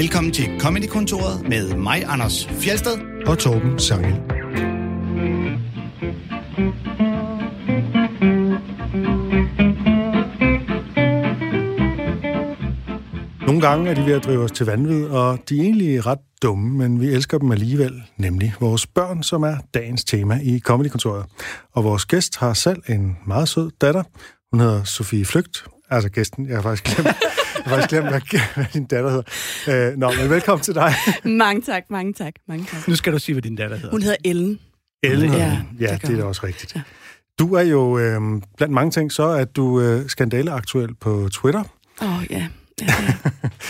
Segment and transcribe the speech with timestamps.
[0.00, 2.98] Velkommen til Comedy-kontoret med mig, Anders Fjelsted.
[3.26, 4.12] og Torben Sangel.
[13.46, 16.18] Nogle gange er de ved at drive os til vanvid, og de er egentlig ret
[16.42, 21.26] dumme, men vi elsker dem alligevel, nemlig vores børn, som er dagens tema i Comedy-kontoret.
[21.72, 24.02] Og vores gæst har selv en meget sød datter.
[24.52, 25.64] Hun hedder Sofie Flygt.
[25.90, 27.16] Altså gæsten, jeg har faktisk glemt,
[27.64, 28.20] har faktisk glemt hvad,
[28.54, 29.10] hvad din datter
[29.66, 29.90] hedder.
[29.90, 30.94] Øh, nå, men velkommen til dig.
[31.24, 32.88] Mange tak, mange tak, mange tak.
[32.88, 33.90] Nu skal du sige, hvad din datter hedder.
[33.90, 34.58] Hun hedder Ellen.
[35.02, 36.74] Ellen, Ja, ja, det det er da også rigtigt.
[36.76, 36.80] Ja.
[37.38, 38.20] Du er jo øh,
[38.56, 41.62] blandt mange ting, så at du øh, skandaleaktuel på Twitter.
[42.02, 42.46] Åh, oh, ja.
[42.80, 43.14] ja, ja.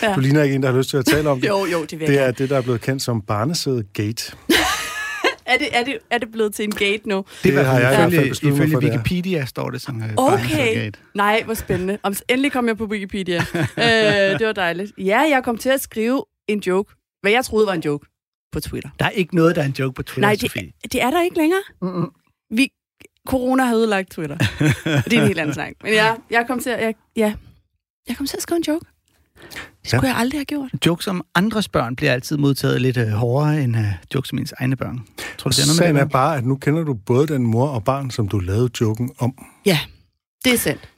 [0.08, 0.14] ja.
[0.14, 1.48] Du ligner ikke en, der har lyst til at tale om det.
[1.48, 4.32] Jo, jo, det vil Det jeg er det, der er blevet kendt som barnesæde gate.
[5.50, 7.24] er det, er, det, er det blevet til en gate nu?
[7.44, 8.90] Det har jeg i hvert fald ifølge, ifølge for, det.
[8.90, 10.36] Wikipedia står det som øh, Okay.
[10.36, 11.00] barnesoldat.
[11.14, 11.98] Nej, hvor spændende.
[12.02, 13.38] Om, endelig kom jeg på Wikipedia.
[13.54, 14.92] øh, det var dejligt.
[14.98, 18.06] Ja, jeg kom til at skrive en joke, hvad jeg troede var en joke,
[18.52, 18.90] på Twitter.
[18.98, 21.22] Der er ikke noget, der er en joke på Twitter, Nej, det, det er der
[21.22, 21.62] ikke længere.
[21.82, 22.10] Mm-mm.
[22.50, 22.70] Vi,
[23.28, 24.36] corona har ødelagt Twitter.
[25.04, 25.72] det er en helt anden snak.
[25.82, 27.34] Men ja, jeg kom til at, jeg, ja,
[28.08, 28.86] jeg kom til at skrive en joke.
[29.82, 30.12] Det skulle ja.
[30.12, 30.70] jeg aldrig have gjort.
[30.86, 34.52] Jokes om andres børn bliver altid modtaget lidt øh, hårdere end øh, jokes om ens
[34.58, 35.00] egne børn.
[35.38, 36.02] Tror du, det er noget med Sagen det?
[36.02, 39.10] er bare, at nu kender du både den mor og barn, som du lavede joken
[39.18, 39.34] om.
[39.66, 39.78] Ja,
[40.44, 40.88] det er sandt.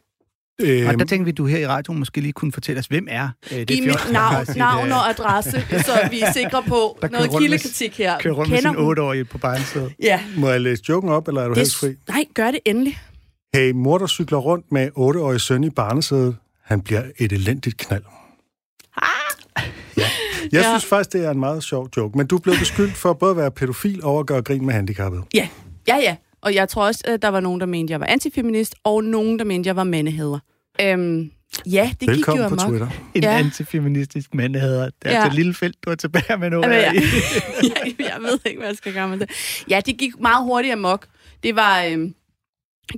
[0.60, 2.86] Øhm, Og der tænkte vi, at du her i radioen måske lige kunne fortælle os,
[2.86, 6.74] hvem er øh, det Giv mit navn, navn og adresse, så vi er sikre på
[7.02, 8.18] Der noget med- kildekritik her.
[8.18, 8.98] kører rundt med Kender sin hun?
[8.98, 9.92] 8-årige på barnsædet.
[10.02, 10.20] Ja.
[10.36, 11.94] Må jeg læse joken op, eller er du Det, helst fri?
[12.08, 12.98] nej, gør det endelig.
[13.54, 18.02] Hey, mor, der cykler rundt med 8-årig søn i barnesædet, han bliver et elendigt knald.
[20.42, 20.48] Ja.
[20.52, 20.68] Jeg Ja.
[20.70, 23.36] synes faktisk, det er en meget sjov joke, men du blev beskyldt for både at
[23.36, 25.22] være pædofil og at gøre grin med handicappet.
[25.34, 25.48] Ja,
[25.88, 26.16] ja, ja.
[26.42, 29.38] Og jeg tror også, at der var nogen, der mente, jeg var antifeminist, og nogen,
[29.38, 30.38] der mente, jeg var mandehader.
[30.80, 31.30] Øhm,
[31.66, 32.68] ja, det Velkommen gik jo på amok.
[32.70, 32.88] Twitter.
[33.14, 33.38] En Ja.
[33.38, 34.84] antifeministisk mand hedder.
[34.84, 35.16] Det er Ja.
[35.16, 36.60] altså et lille felt, du er tilbage med nu.
[36.60, 39.30] Jamen, jeg, jeg, jeg ved ikke, hvad jeg skal gøre med det.
[39.70, 41.06] Ja, det gik meget hurtigt amok.
[41.42, 41.82] Det var...
[41.82, 42.14] Øhm,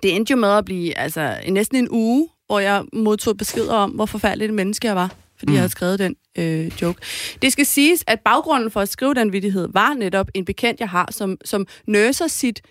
[0.02, 3.90] det endte jo med at blive altså, næsten en uge, hvor jeg modtog beskeder om,
[3.90, 5.54] hvor forfærdeligt et menneske jeg var, fordi mm.
[5.54, 7.00] jeg havde skrevet den øh, joke.
[7.42, 10.88] Det skal siges, at baggrunden for at skrive den vittighed var netop en bekendt, jeg
[10.88, 12.62] har, som, som nøser sit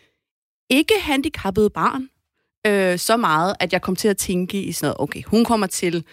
[0.69, 2.09] ikke handicappede barn
[2.67, 5.67] øh, så meget, at jeg kom til at tænke i sådan noget, okay, hun kommer
[5.67, 6.03] til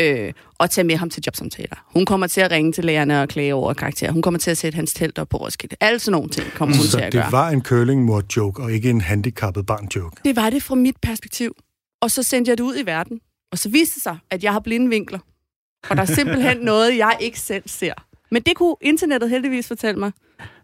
[0.00, 1.84] øh, at tage med ham til jobsamtaler.
[1.86, 4.12] Hun kommer til at ringe til lærerne og klage over karakterer.
[4.12, 5.76] Hun kommer til at sætte hans telt op på Roskilde.
[5.80, 7.32] Alle sådan nogle ting kommer hun Så til at det gøre.
[7.32, 10.16] var en curling-mor-joke, og ikke en handicappet barn-joke.
[10.24, 11.56] Det var det fra mit perspektiv.
[12.02, 13.20] Og så sendte jeg det ud i verden.
[13.52, 15.18] Og så viste det sig, at jeg har blinde vinkler.
[15.90, 17.92] Og der er simpelthen noget, jeg ikke selv ser.
[18.30, 20.12] Men det kunne internettet heldigvis fortælle mig.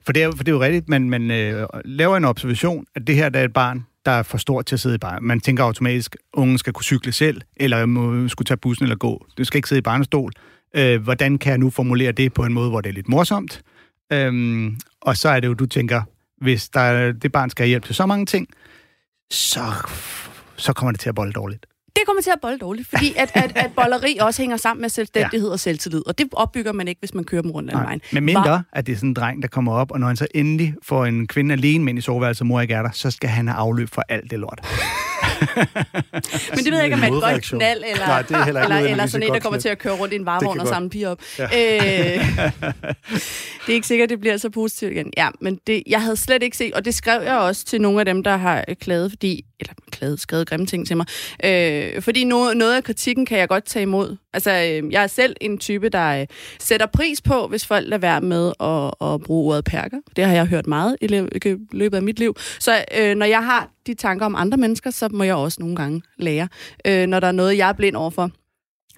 [0.07, 3.07] For det er, for det er jo rigtigt, man, man øh, laver en observation, at
[3.07, 5.25] det her der er et barn, der er for stort til at sidde i barn.
[5.25, 8.97] Man tænker automatisk, at ungen skal kunne cykle selv, eller må, skulle tage bussen eller
[8.97, 9.27] gå.
[9.39, 10.33] Du skal ikke sidde i barnestol.
[10.77, 13.63] Øh, hvordan kan jeg nu formulere det på en måde, hvor det er lidt morsomt?
[14.13, 16.03] Øhm, og så er det jo, du tænker,
[16.45, 18.49] hvis der, er- det barn skal have hjælp til så mange ting,
[19.31, 19.61] så,
[20.57, 21.67] så kommer det til at bolde dårligt.
[21.97, 24.89] Det kommer til at bolde dårligt, fordi at, at, at bolleri også hænger sammen med
[24.89, 25.53] selvstændighed ja.
[25.53, 26.07] og selvtillid.
[26.07, 28.01] Og det opbygger man ikke, hvis man kører dem rundt ad vejen.
[28.13, 30.27] Men mindre, at det er sådan en dreng, der kommer op, og når han så
[30.35, 33.49] endelig får en kvinde alene med i soveværelset, mor ikke er der, så skal han
[33.49, 34.61] have afløb for alt det lort.
[36.55, 38.63] Men det ved jeg ikke, om er et godt knald, eller, Nej, det er heller
[38.63, 40.61] ikke eller, eller sådan en, der kommer til at køre rundt i en Det varevogn
[40.61, 41.21] og samle piger op.
[41.39, 41.45] Ja.
[41.45, 41.51] Øh,
[43.67, 45.13] det er ikke sikkert, det bliver så positivt igen.
[45.17, 47.99] Ja, men det, jeg havde slet ikke set, og det skrev jeg også til nogle
[48.01, 51.07] af dem, der har klaget, fordi, eller klaget, skrevet grimme ting til mig.
[51.45, 54.17] Øh, fordi no, noget af kritikken kan jeg godt tage imod.
[54.33, 56.27] Altså, øh, jeg er selv en type, der øh,
[56.61, 59.99] sætter pris på, hvis folk lader være med at, at bruge ordet perker.
[60.17, 61.07] Det har jeg hørt meget i
[61.73, 62.37] løbet af mit liv.
[62.59, 65.77] Så øh, når jeg har de tanker om andre mennesker, så må jeg også nogle
[65.77, 66.49] gange lære,
[66.87, 68.31] øh, når der er noget, jeg er blind overfor.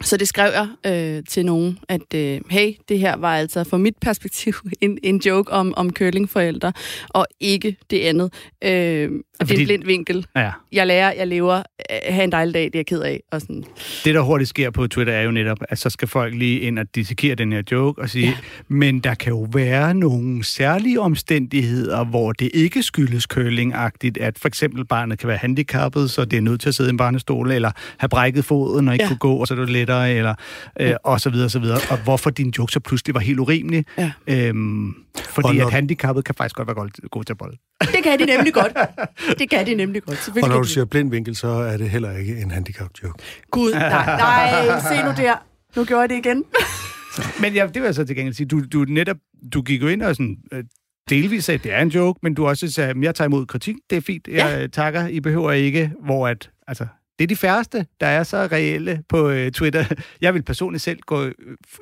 [0.03, 0.69] Så det skrev jeg
[1.17, 5.17] øh, til nogen, at øh, hey, det her var altså fra mit perspektiv en, en
[5.27, 6.73] joke om, om curlingforældre,
[7.09, 8.33] og ikke det andet.
[8.65, 9.11] Øh,
[9.41, 10.27] og det er Fordi- en blind vinkel.
[10.37, 10.51] Ja.
[10.73, 11.65] Jeg lærer, jeg lever, øh,
[12.09, 13.21] have en dejlig dag, det er jeg ked af.
[13.33, 13.65] Og sådan.
[14.05, 16.79] Det, der hurtigt sker på Twitter, er jo netop, at så skal folk lige ind
[16.79, 18.35] og dissekere den her joke og sige, ja.
[18.69, 24.49] men der kan jo være nogle særlige omstændigheder, hvor det ikke skyldes curling-agtigt, at for
[24.49, 27.51] eksempel barnet kan være handicappet, så det er nødt til at sidde i en barnestol,
[27.53, 29.09] eller have brækket foden og ikke Ja.
[29.09, 30.35] kunne gå, og så er det lettere, eller
[30.81, 31.79] øh, og så videre, og så videre.
[31.91, 33.85] Og hvorfor din joke så pludselig var helt urimelig.
[33.99, 34.13] Ja.
[34.27, 37.57] Øhm, fordi Og når- at handicappet kan faktisk godt være god, god til bolle.
[37.81, 38.73] Det kan de nemlig godt.
[39.39, 40.31] Det kan de nemlig godt.
[40.43, 43.19] Og når du siger blind vinkel, så er det heller ikke en handicap-joke.
[43.51, 45.35] Gud, nej, nej, se nu der.
[45.77, 46.45] Nu gjorde jeg det igen.
[47.43, 48.47] Men ja, det vil jeg så til gengæld sige.
[48.47, 49.17] Du, du, netop,
[49.55, 50.65] du gik jo ind og sådan, øh,
[51.11, 53.47] delvis sagde, at det er en joke, men du også sagde, at jeg tager imod
[53.47, 54.67] kritik, det er fint, jeg ja.
[54.67, 56.87] takker, I behøver ikke, hvor at, altså,
[57.19, 59.85] Det er de færreste, der er så reelle på øh, Twitter.
[60.21, 61.33] Jeg vil personligt selv gå øh,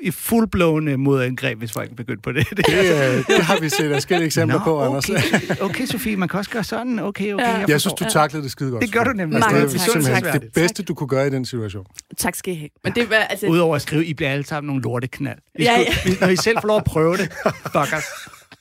[0.01, 2.47] i fuldblående modangreb, hvis folk begyndte på det.
[2.57, 2.67] Det, det,
[3.27, 5.11] det har vi set forskellige eksempler Nå, på, Anders.
[5.11, 5.41] okay.
[5.71, 6.99] okay, Sofie, man kan også gøre sådan.
[6.99, 7.51] Okay, okay, Ja.
[7.59, 8.83] jeg, Jeg synes, du taklede det skide godt.
[8.83, 9.41] Det gør du nemlig.
[9.41, 10.43] Mange det er tak.
[10.43, 11.87] det bedste, du kunne gøre i den situation.
[12.19, 12.69] Tak skal I have.
[12.85, 15.39] Men det var, altså, Udover at skrive, I bliver alle sammen nogle lorteknald.
[15.59, 17.33] I Ja, skulle, Når I selv får lov at prøve det,
[17.73, 18.05] fuckers.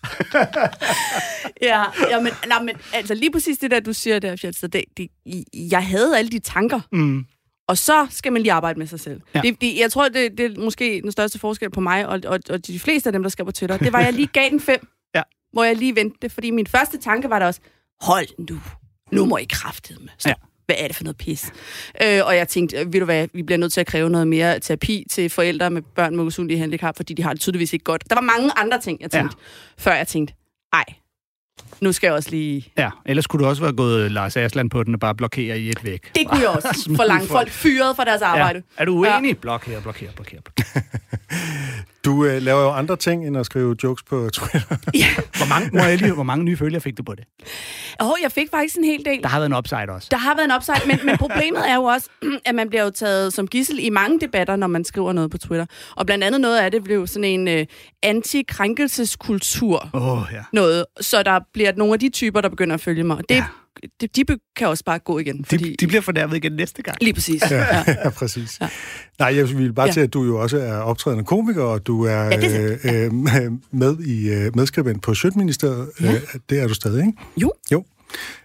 [1.62, 4.84] ja, ja, men, nej, men altså lige præcis det der, du siger der, Fjeldsted, det,
[4.98, 5.10] det,
[5.54, 7.26] jeg havde alle de tanker, Mm.
[7.68, 9.22] og så skal man lige arbejde med sig selv.
[9.36, 9.42] Ja.
[9.42, 12.40] Det, det, jeg tror, det, det er måske den største forskel på mig og, og,
[12.50, 13.78] og de fleste af dem, der skal på Twitter.
[13.78, 15.22] Det var, at jeg lige gav den fem, Ja.
[15.54, 17.60] hvor jeg lige vendte det, fordi min første tanke var der også,
[18.02, 18.60] hold nu,
[19.12, 20.10] nu må I kraftede med.
[20.26, 20.34] Ja.
[20.66, 21.52] Hvad er det for noget pis?
[22.04, 24.28] Øh, og jeg tænkte, øh, ved du hvad, vi bliver nødt til at kræve noget
[24.28, 27.84] mere terapi til forældre med børn med usynlige handicap, fordi de har det tydeligvis ikke
[27.84, 28.04] godt.
[28.10, 29.84] Der var mange andre ting, jeg tænkte, ja.
[29.84, 30.34] før jeg tænkte,
[30.74, 30.84] ej,
[31.82, 32.72] nu skal jeg også lige...
[32.78, 35.70] Ja, ellers kunne du også være gået Lars Asland på den og bare blokere i
[35.70, 36.12] et væk.
[36.16, 36.92] Det kunne jeg også.
[36.98, 38.64] For langt folk fyret fra deres arbejde.
[38.78, 38.82] Ja.
[38.82, 39.28] Er du uenig?
[39.28, 39.34] Ja.
[39.34, 40.42] Blokere, blokere, blokere.
[42.06, 44.76] Du øh, laver jo andre ting, end at skrive jokes på Twitter.
[44.94, 45.08] Ja.
[45.38, 47.26] Hvor mange, må jeg lige, hvor mange nye følgere fik du på det?
[48.02, 49.24] Åh, jeg fik faktisk en hel del.
[49.24, 50.08] Der har været en upside også.
[50.12, 52.10] Der har været en upside, men, men problemet er jo også,
[52.50, 55.38] at man bliver jo taget som gissel i mange debatter, når man skriver noget på
[55.38, 55.66] Twitter.
[55.96, 57.66] Og blandt andet noget af det blev sådan en øh,
[58.04, 59.90] anti-krænkelseskultur.
[59.94, 60.44] Åh, oh, ja.
[60.54, 63.18] Noget, så der bliver nogle af de typer, der begynder at følge mig.
[63.30, 63.44] Det, Ja.
[64.16, 65.38] De be- kan også bare gå igen.
[65.38, 66.98] De, Fordi, de bliver fornærmet igen næste gang.
[67.02, 67.42] Lige præcis.
[67.52, 67.58] Ja.
[67.58, 67.84] Ja.
[68.04, 68.58] ja, præcis.
[68.62, 68.68] Ja.
[69.20, 69.92] Nej, jeg vil bare Ja.
[69.94, 73.46] til, at du jo også er optrædende komiker, og du er Ja, det er øh,
[73.46, 73.52] øh,
[73.82, 75.90] med i øh, medskribent på Sjøtministeriet.
[76.02, 76.14] Ja.
[76.14, 77.14] Øh, det er du stadig, ikke?
[77.38, 77.52] Jo.
[77.72, 77.84] Jo.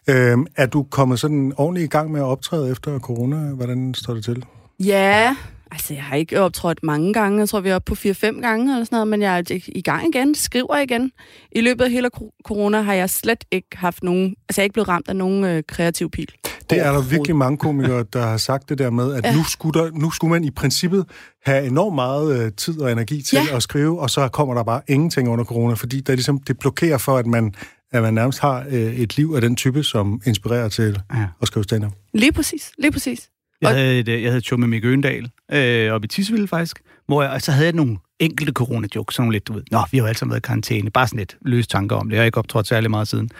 [0.07, 3.37] Øh, er du kommet sådan ordentligt i gang med at optræde efter corona?
[3.37, 4.45] Hvordan står det til?
[4.85, 5.37] Ja,
[5.73, 7.39] altså jeg har ikke optrådt mange gange.
[7.39, 9.83] Jeg tror, vi er oppe på 4-5 gange eller sådan noget, men jeg er i
[9.83, 11.13] gang igen, skriver igen.
[11.53, 12.09] I løbet af hele
[12.45, 14.25] corona har jeg slet ikke haft nogen...
[14.49, 16.29] Altså jeg er ikke blevet ramt af nogen øh, kreativ pil.
[16.71, 19.37] Det er der virkelig mange komikere, der har sagt det der med, at ja.
[19.37, 21.05] nu, skulle der, nu skulle man i princippet
[21.47, 23.57] have enormt meget øh, tid og energi til Ja.
[23.57, 26.99] at skrive, og så kommer der bare ingenting under corona, fordi der ligesom, det blokerer
[26.99, 27.55] for, at man,
[27.93, 31.27] at man nærmest har øh, et liv af den type, som inspirerer til Ja.
[31.43, 32.11] at skrive stand -up.
[32.15, 33.29] Lige præcis, lige præcis.
[33.61, 36.49] Jeg havde, et, øh, jeg havde et show med Mikke Øgendal, øh, oppe i Tisvilde
[36.49, 39.63] faktisk, hvor jeg, og så havde jeg nogle enkelte corona-jokes, sådan nogle lidt, du ved,
[39.71, 42.09] nå, vi har jo alle sammen været i karantæne, bare sådan lidt løse tanker om
[42.09, 43.31] det, jeg har ikke optrådt særlig meget siden.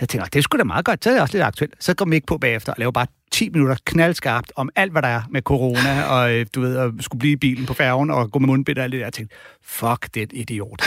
[0.00, 1.74] Så jeg tænker, det er sgu da meget godt, så er det også lidt aktuelt.
[1.80, 5.08] Så går Mikke på bagefter og laver bare 10 minutter knaldskarpt om alt, hvad der
[5.08, 8.30] er med corona, og øh, du ved, at skulle blive i bilen på færgen og
[8.30, 9.06] gå med mundbind og alt det der.
[9.06, 10.82] Jeg tænkte, fuck, det er en idiot.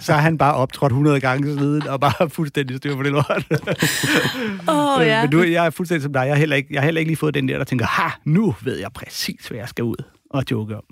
[0.00, 3.44] så har han bare optrådt 100 gange siden, og bare fuldstændig styr på det lort.
[4.68, 5.22] Oh, ja.
[5.22, 6.20] Men du, jeg er fuldstændig som dig.
[6.20, 8.08] Jeg har, heller ikke, jeg har heller ikke lige fået den der, der tænker, ha,
[8.24, 10.84] nu ved jeg præcis, hvad jeg skal ud og joke om.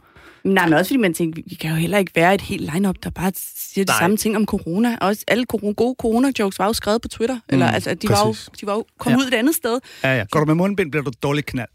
[0.44, 2.96] Nej, men også fordi man tænker, vi kan jo heller ikke være et helt line-up,
[3.02, 3.32] der bare
[3.72, 3.98] siger de Nej.
[4.00, 4.96] samme ting om corona.
[5.00, 7.34] Også alle corona, gode corona-jokes var jo skrevet på Twitter.
[7.34, 8.50] Mm, eller altså, de var, jo, præcis.
[8.60, 9.22] de var jo kommet Ja.
[9.24, 9.78] ud et andet sted.
[10.04, 10.24] Ja, ja.
[10.30, 11.68] Går du med mundbind, bliver du dårligt knald.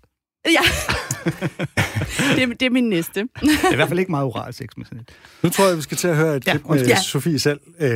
[0.46, 0.52] Ja.
[2.36, 3.20] det, er, det er min næste.
[3.20, 5.10] Det er i hvert fald ikke meget oral sex med sådan et.
[5.44, 6.86] Nu tror jeg, vi skal til at høre et Ja, klip med.
[6.88, 7.02] Ja.
[7.02, 7.60] Sofie selv.
[7.80, 7.88] Øh,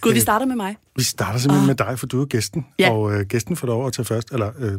[0.00, 0.76] Gud, vi øh, starter med mig.
[0.96, 2.90] vi starter simpelthen med dig, for du er gæsten, Ja.
[2.90, 4.72] og øh, gæsten får lov at tage først, eller øh,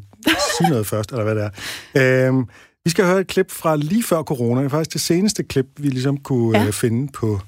[0.60, 1.50] sige noget først, eller hvad det
[1.96, 2.28] er.
[2.30, 2.34] Øh,
[2.88, 4.60] vi skal høre et klip fra lige før corona.
[4.62, 6.66] Det er faktisk det seneste klip, vi ligesom kunne Ja.
[6.68, 7.40] øh, finde på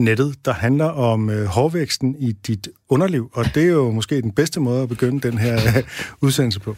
[0.00, 4.32] nettet, der handler om øh, hårvæksten i dit underliv, og det er jo måske den
[4.32, 5.82] bedste måde at begynde den her øh,
[6.22, 6.76] udsendelse på.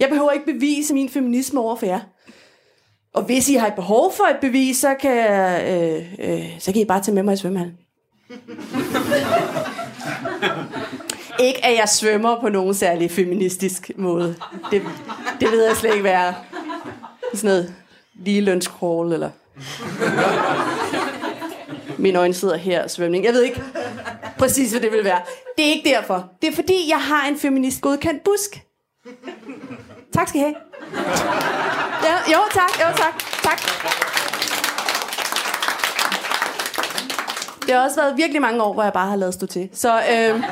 [0.00, 2.00] Jeg behøver ikke bevise min feminisme over for jer.
[3.14, 5.64] Og hvis I har et behov for et bevis, så kan, jeg,
[6.20, 7.74] øh, øh, så kan I bare tage med mig i svømmehallen.
[11.40, 14.36] ikke at jeg svømmer på nogen særlig feministisk måde.
[14.70, 14.82] Det,
[15.40, 16.34] det ved jeg slet ikke være.
[17.34, 17.74] Sådan noget
[18.14, 19.30] lige lønskrål, eller...
[21.98, 23.24] Mine øjne sidder her svømning.
[23.24, 23.62] Jeg ved ikke
[24.38, 25.20] præcis, hvad det vil være.
[25.58, 26.28] Det er ikke derfor.
[26.42, 28.62] Det er fordi, jeg har en feminist godkendt busk.
[30.14, 30.54] Tak skal I have.
[32.04, 33.58] Ja, jo, tak, jo, tak, tak.
[37.66, 39.68] Det har også været virkelig mange år, hvor jeg bare har lavet stå til.
[39.72, 40.42] Så, øh,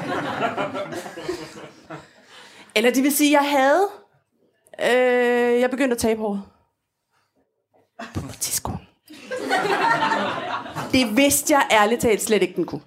[2.76, 3.88] eller det vil sige, jeg havde,
[4.82, 6.42] øh, jeg begyndte at tabe håret.
[8.14, 8.80] På mit tidspunkt.
[10.92, 12.80] Det vidste jeg ærligt talt slet ikke, den kunne.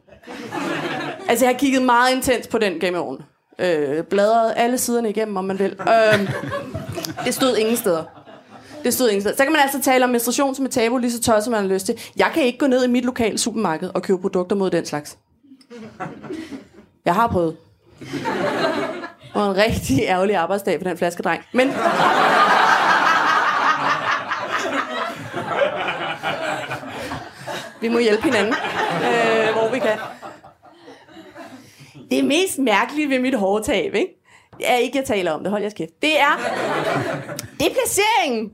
[1.30, 3.24] Altså, jeg har kigget meget intens på den gennem årene.
[3.60, 5.76] Øh, bladret alle siderne igennem, om man vil.
[5.80, 6.32] Øh,
[7.26, 8.04] det stod ingen steder.
[8.84, 9.36] Det stod ingen steder.
[9.36, 11.68] Så kan man altså tale om menstruation som et tabu, lige så tosset man har
[11.68, 12.00] lyst til.
[12.18, 15.18] Jeg kan ikke gå ned i mit lokale supermarked og købe produkter mod den slags.
[17.06, 17.58] Jeg har prøvet.
[19.34, 21.44] Og en rigtig ærgerlig arbejdsdag for den flaskedreng.
[21.54, 21.74] Men...
[27.82, 29.98] Vi må hjælpe hinanden, øh, hvor vi kan.
[32.12, 34.22] Det mest mærkelige ved mit hårtab, ikke?
[34.64, 35.52] er ikke, jeg taler om det.
[35.52, 35.92] Hold jeres kæft.
[36.02, 36.38] Det er...
[37.60, 38.52] Det er placeringen.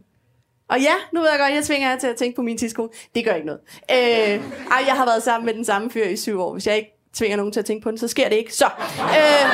[0.69, 2.89] Og ja, nu ved jeg godt, jeg tvinger jer til at tænke på min tidskone.
[3.15, 3.62] Det gør ikke noget.
[3.91, 4.41] Øh,
[4.72, 6.53] ej, jeg har været sammen med den samme fyr i syv år.
[6.53, 8.53] Hvis jeg ikke tvinger nogen til at tænke på den, så sker det ikke.
[8.53, 8.65] Så.
[9.00, 9.46] Øh,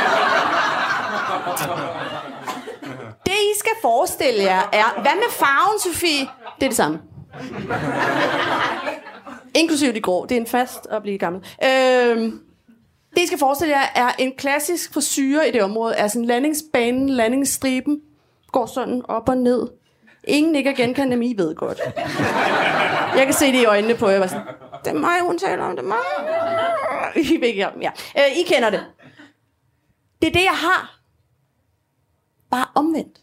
[3.26, 5.02] det, I skal forestille jer, er...
[5.02, 6.28] Hvad med farven, Sofie?
[6.60, 7.00] Det er det samme.
[9.56, 10.26] Inklusive de grå.
[10.26, 11.42] Det er en fast at blive gammel.
[11.64, 12.34] Øh,
[13.16, 15.96] det, I skal forestille jer, er en klassisk frisyre i det område.
[15.96, 18.02] Altså en landingsbanen, landingsstriben,
[18.52, 19.68] går sådan op og ned.
[20.24, 21.80] Ingen ikke kan genkende dem, ved godt.
[23.18, 24.12] Jeg kan se det i øjnene på jer.
[24.12, 24.46] Jeg var sådan,
[24.84, 25.98] det er mig, hun taler om, det er mig.
[27.34, 27.90] I ved ja.
[28.18, 28.86] Øh, I kender det.
[30.22, 31.00] Det er det, jeg har.
[32.52, 33.18] Bare omvendt.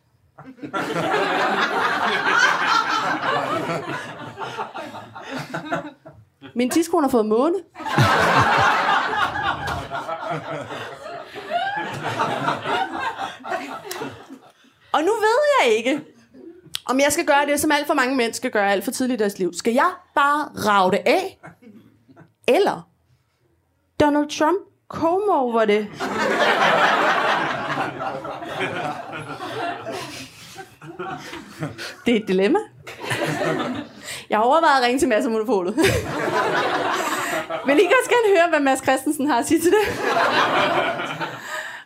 [6.55, 7.55] Min tidskone har fået måne.
[14.93, 16.01] Og nu ved jeg ikke,
[16.87, 19.23] om jeg skal gøre det, som alt for mange mennesker gør alt for tidligt i
[19.23, 19.53] deres liv.
[19.55, 21.39] Skal jeg bare rave det af?
[22.49, 22.89] Eller
[24.01, 25.89] Donald Trump come over det?
[32.07, 32.59] Det er et dilemma.
[34.31, 35.75] Jeg har overvejet at ringe til Mads Monopolet.
[37.67, 40.01] Vil I også gerne høre, hvad Mads Christensen har at sige til det?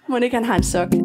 [0.09, 0.89] Må ikke han har en sok?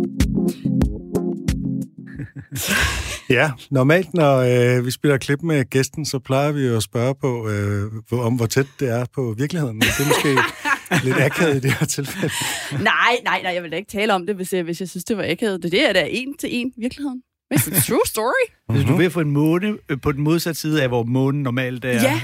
[3.30, 7.16] Ja, normalt når øh, vi spiller klip med gæsten, så plejer vi jo at spørge
[7.16, 9.76] på, øh, hvor, om hvor tæt det er på virkeligheden.
[9.76, 10.38] Men det er måske
[11.08, 12.34] lidt akavet i det her tilfælde.
[12.72, 15.04] Nej, nej, nej, jeg vil da ikke tale om det, hvis jeg, hvis jeg synes,
[15.04, 15.64] det var akavet.
[15.64, 17.22] Det, det er da en til en virkeligheden.
[17.54, 18.46] It's a true story.
[18.70, 21.86] Hvis du vil få en måne øh, på den modsatte side af, hvor månen normalt
[21.86, 21.90] er.
[21.92, 22.22] Ja,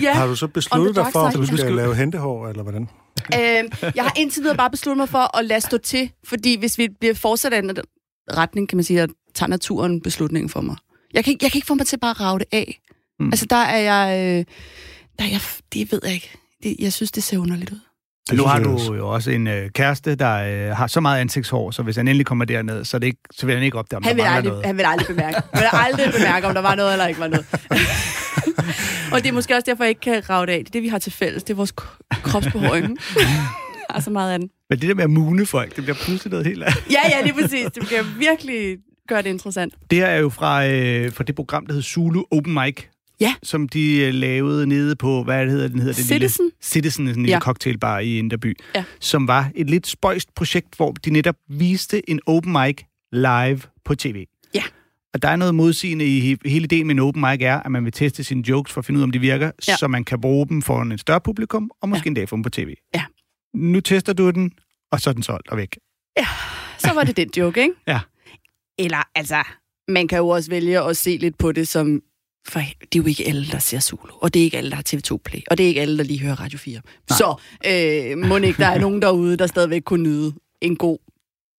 [0.00, 0.12] ja.
[0.12, 2.88] Har du så besluttet dig for, at du skal lave hentehår, eller hvordan?
[3.34, 6.78] øh, jeg har indtil videre bare besluttet mig for at lade stå til, fordi hvis
[6.78, 7.76] vi bliver fortsat af den
[8.32, 10.76] retning, kan man sige, at tager naturen beslutningen for mig.
[11.14, 12.80] Jeg kan, ikke, jeg kan ikke få mig til bare at rave det af.
[13.20, 13.26] Mm.
[13.26, 14.18] Altså, der er jeg...
[14.38, 14.44] Øh,
[15.18, 15.40] der er jeg
[15.72, 16.30] det ved jeg ikke.
[16.62, 17.80] Det, jeg synes, det ser underligt ud.
[18.30, 18.92] Men nu har du også.
[18.94, 20.34] jo også en øh, kæreste, der
[20.70, 23.20] øh, har så meget ansigtshår, så hvis han endelig kommer derned, så, er det ikke,
[23.32, 24.66] så vil han ikke opdage, om Han der vil, mangler aldrig, noget.
[24.66, 25.40] han vil aldrig bemærke.
[25.52, 27.46] Han vil aldrig bemærke, om der var noget eller ikke var noget.
[29.12, 30.58] og det er måske også derfor, jeg ikke kan rave det af.
[30.58, 31.42] Det er det, vi har til fælles.
[31.42, 32.98] Det er vores k- kropsbehåring.
[33.88, 34.48] altså meget af den.
[34.70, 36.84] Men det der med at mune folk, det bliver pludselig noget helt andet.
[36.90, 37.66] Ja, ja, lige præcis.
[37.74, 38.76] Det kan virkelig
[39.08, 39.74] gøre det interessant.
[39.90, 42.82] Det her er jo fra, øh, fra det program, der hedder Zulu Open Mic.
[43.20, 43.34] Ja.
[43.42, 45.78] Som de øh, lavede nede på, hvad det hedder den?
[45.78, 46.44] Hedder det Citizen?
[46.44, 47.38] Lille, Citizen, en lille Ja.
[47.40, 48.56] cocktailbar i Inderby.
[48.74, 48.84] Ja.
[49.00, 52.76] Som var et lidt spøjst projekt, hvor de netop viste en open mic
[53.12, 54.24] live på tv.
[54.54, 54.62] Ja.
[55.14, 57.70] Og der er noget modsigende i he- hele ideen med en open mic er, at
[57.72, 59.76] man vil teste sine jokes for at finde ud af, om de virker, Ja.
[59.76, 62.08] så man kan bruge dem foran et større publikum, og måske ja.
[62.10, 62.74] en dag få dem på tv.
[62.94, 63.04] Ja.
[63.54, 64.52] Nu tester du den,
[64.92, 65.78] og så er den solgt og væk.
[66.78, 67.74] Så var det den joke, ikke?
[67.86, 68.00] Ja.
[68.78, 69.42] Eller, altså,
[69.88, 72.00] man kan jo også vælge at se lidt på det som...
[72.48, 74.76] For det er jo ikke alle, der ser Zulu, og det er ikke alle, der
[74.76, 76.80] har TV2 Play, og det er ikke alle, der lige hører Radio 4.
[77.10, 77.16] Nej.
[77.18, 77.34] Så
[77.66, 80.98] øh, må ikke, der er nogen derude, der stadigvæk kunne nyde en god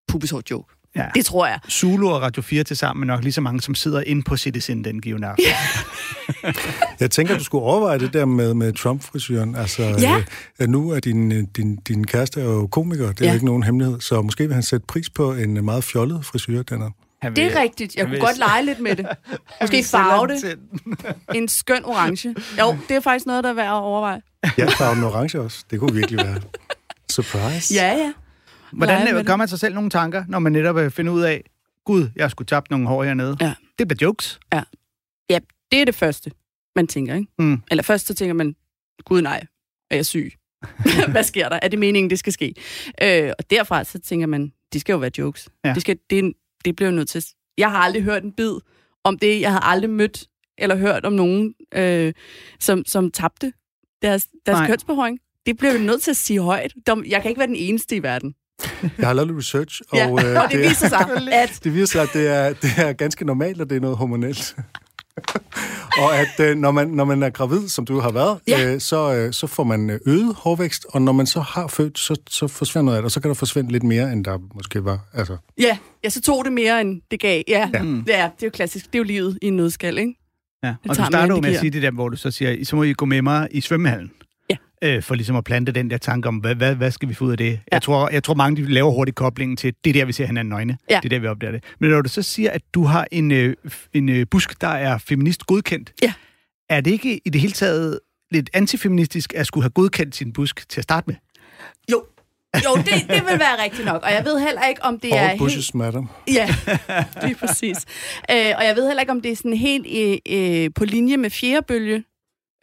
[0.07, 0.71] pubeshård joke.
[0.95, 1.05] Ja.
[1.15, 1.59] Det tror jeg.
[1.71, 4.37] Zulu og Radio 4 til sammen er nok lige så mange, som sidder inde på
[4.37, 5.45] Citizen den givende aften.
[6.99, 9.55] Jeg tænker, du skulle overveje det der med, med Trump-frisyren.
[9.55, 10.23] Altså, Ja.
[10.61, 13.31] øh, nu er din, øh, din, din kæreste er jo komiker, det er Ja.
[13.31, 16.25] jo ikke nogen hemmelighed, så måske vil han sætte pris på en øh, meget fjollet
[16.25, 16.89] frisyr, den er.
[17.21, 17.95] Han Det vil- er rigtigt.
[17.95, 19.07] Jeg kunne vil- godt lege lidt med det.
[19.61, 20.59] Måske farve den det.
[20.85, 21.35] den.
[21.41, 22.35] En skøn orange.
[22.59, 24.21] Jo, det er faktisk noget, der er værd at overveje.
[24.57, 25.65] Ja, farven orange også.
[25.71, 26.41] Det kunne virkelig være.
[27.11, 27.73] Surprise.
[27.75, 27.95] Ja, ja.
[27.97, 28.13] Lege
[28.71, 29.25] Hvordan med øh, det.
[29.25, 31.43] gør man sig selv nogle tanker, når man netop øh, finder ud af,
[31.85, 33.37] gud, jeg skulle tabt nogle hår hernede.
[33.41, 33.53] Ja.
[33.79, 34.39] Det bliver jokes.
[35.29, 35.39] Ja,
[35.71, 36.31] det er det første,
[36.75, 37.27] man tænker, ikke?
[37.39, 37.61] Mm.
[37.71, 38.55] Eller først så tænker man,
[39.05, 39.43] gud nej,
[39.91, 40.33] er jeg syg?
[41.07, 41.59] Hvad sker der?
[41.61, 42.53] Er det meningen, det skal ske?
[43.03, 45.49] Øh, og derfra så tænker man, det skal jo være jokes.
[45.65, 45.73] Ja.
[45.73, 46.33] Det, skal, det,
[46.65, 47.25] det bliver jo nødt til.
[47.57, 48.51] Jeg har aldrig hørt en bid
[49.03, 49.41] om det.
[49.41, 52.13] Jeg har aldrig mødt eller hørt om nogen, øh,
[52.59, 53.53] som, som tabte
[54.01, 54.67] deres, deres Nej.
[54.67, 55.19] kønsbehøring.
[55.45, 56.73] Det bliver jo nødt til at sige højt.
[57.07, 58.33] Jeg kan ikke være den eneste i verden.
[58.97, 61.85] Jeg har lavet lidt research, og, Ja, øh, og det viser sig, at det viser
[61.85, 64.55] sig, at det er, det er ganske normalt, at det er noget hormonelt.
[66.01, 68.73] og at øh, når, man, når man er gravid, som du har været, Ja.
[68.73, 71.99] øh, så, øh, så får man øh, øget hårvækst, og når man så har født,
[71.99, 74.37] så, så forsvinder noget af det, og så kan der forsvinde lidt mere, end der
[74.55, 74.99] måske var.
[75.13, 77.43] Altså, ja, ja, så tog det mere, end det gav.
[77.47, 77.79] Ja, Ja.
[77.83, 77.89] ja.
[78.07, 78.85] ja det er jo klassisk.
[78.85, 80.13] Det er jo livet i en nødskal, ikke?
[80.63, 80.69] Ja.
[80.69, 82.83] Og du starter jo med at sige det der, hvor du så siger, så må
[82.83, 84.11] I gå med mig i svømmehallen.
[84.85, 87.25] Øh, for ligesom at plante den der tanke om, hvad, hvad, hvad skal vi få
[87.25, 87.45] ud af det?
[87.51, 87.59] Ja.
[87.71, 90.25] Jeg, tror, jeg tror, mange de laver hurtigt koblingen til, det er der, vi ser
[90.25, 90.77] hinanden nøgne.
[90.89, 90.95] Ja.
[91.03, 91.63] Det er der, vi opdager det.
[91.79, 93.55] Men når du så siger, at du har en, øh,
[93.93, 96.13] en øh, busk, der er feminist godkendt, Ja.
[96.69, 97.99] er det ikke i det hele taget
[98.31, 101.15] lidt antifeministisk at skulle have godkendt sin busk til at starte med?
[101.91, 102.03] Jo,
[102.65, 104.03] Jo, det, det vil være rigtigt nok.
[104.03, 105.39] Og jeg ved heller ikke, om det All er helt...
[105.39, 106.03] bushes matter.
[106.27, 106.47] Ja,
[107.23, 107.77] lige præcis.
[108.31, 111.17] Øh, og jeg ved heller ikke, om det er sådan helt øh, øh, på linje
[111.17, 112.03] med fjerdebølge,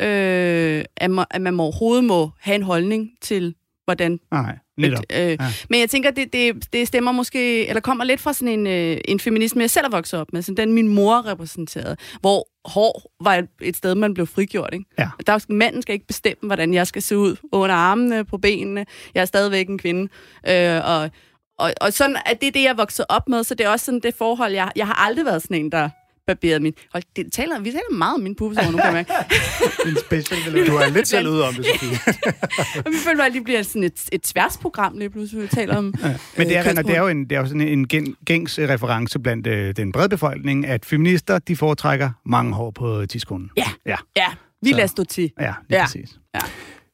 [0.03, 3.55] øh, at, man, at man overhovedet må have en holdning til,
[3.85, 4.21] hvordan...
[4.31, 5.05] Nej, netop.
[5.11, 5.53] Et, øh, ja.
[5.71, 8.99] Men jeg tænker, det, det, det stemmer måske, eller kommer lidt fra sådan en, øh,
[9.05, 13.13] en feminisme, jeg selv er vokset op med, sådan den min mor repræsenterede, hvor hår
[13.25, 14.71] var et, sted, man blev frigjort.
[14.73, 14.85] Ikke?
[14.99, 15.09] Ja.
[15.27, 18.87] Der, manden skal ikke bestemme, hvordan jeg skal se ud under armene, på benene.
[19.15, 20.09] Jeg er stadigvæk en kvinde.
[20.49, 21.11] Øh, og,
[21.59, 23.85] og, og sådan er det det, jeg er vokset op med, så det er også
[23.85, 25.91] sådan det forhold, jeg, jeg har aldrig været sådan en, der
[26.27, 26.73] barberet min...
[26.93, 29.13] Hold, det taler, vi taler meget om min pubesår nu, kan jeg mærke.
[29.89, 31.99] en special Du er lidt selv ude om det, Sofie.
[32.87, 35.77] Og vi føler bare, at det bliver sådan et, et tværsprogram lige pludselig, vi taler
[35.77, 35.95] om...
[36.03, 36.15] Ja.
[36.37, 38.59] Men det er, øh, det er jo, en, det er jo sådan en gen, gængs
[38.59, 43.51] øh, reference blandt øh, den brede befolkning, at feminister, de foretrækker mange hår på tidskonen.
[43.57, 43.65] Ja.
[43.87, 44.27] Ja, Ja,
[44.63, 45.31] vi Så- lader stå til.
[45.41, 45.77] ja lige Ja.
[45.77, 45.85] ja.
[45.85, 46.11] præcis.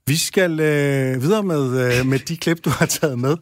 [0.07, 3.37] Vi skal øh, videre med, øh, med de klip, du har taget med.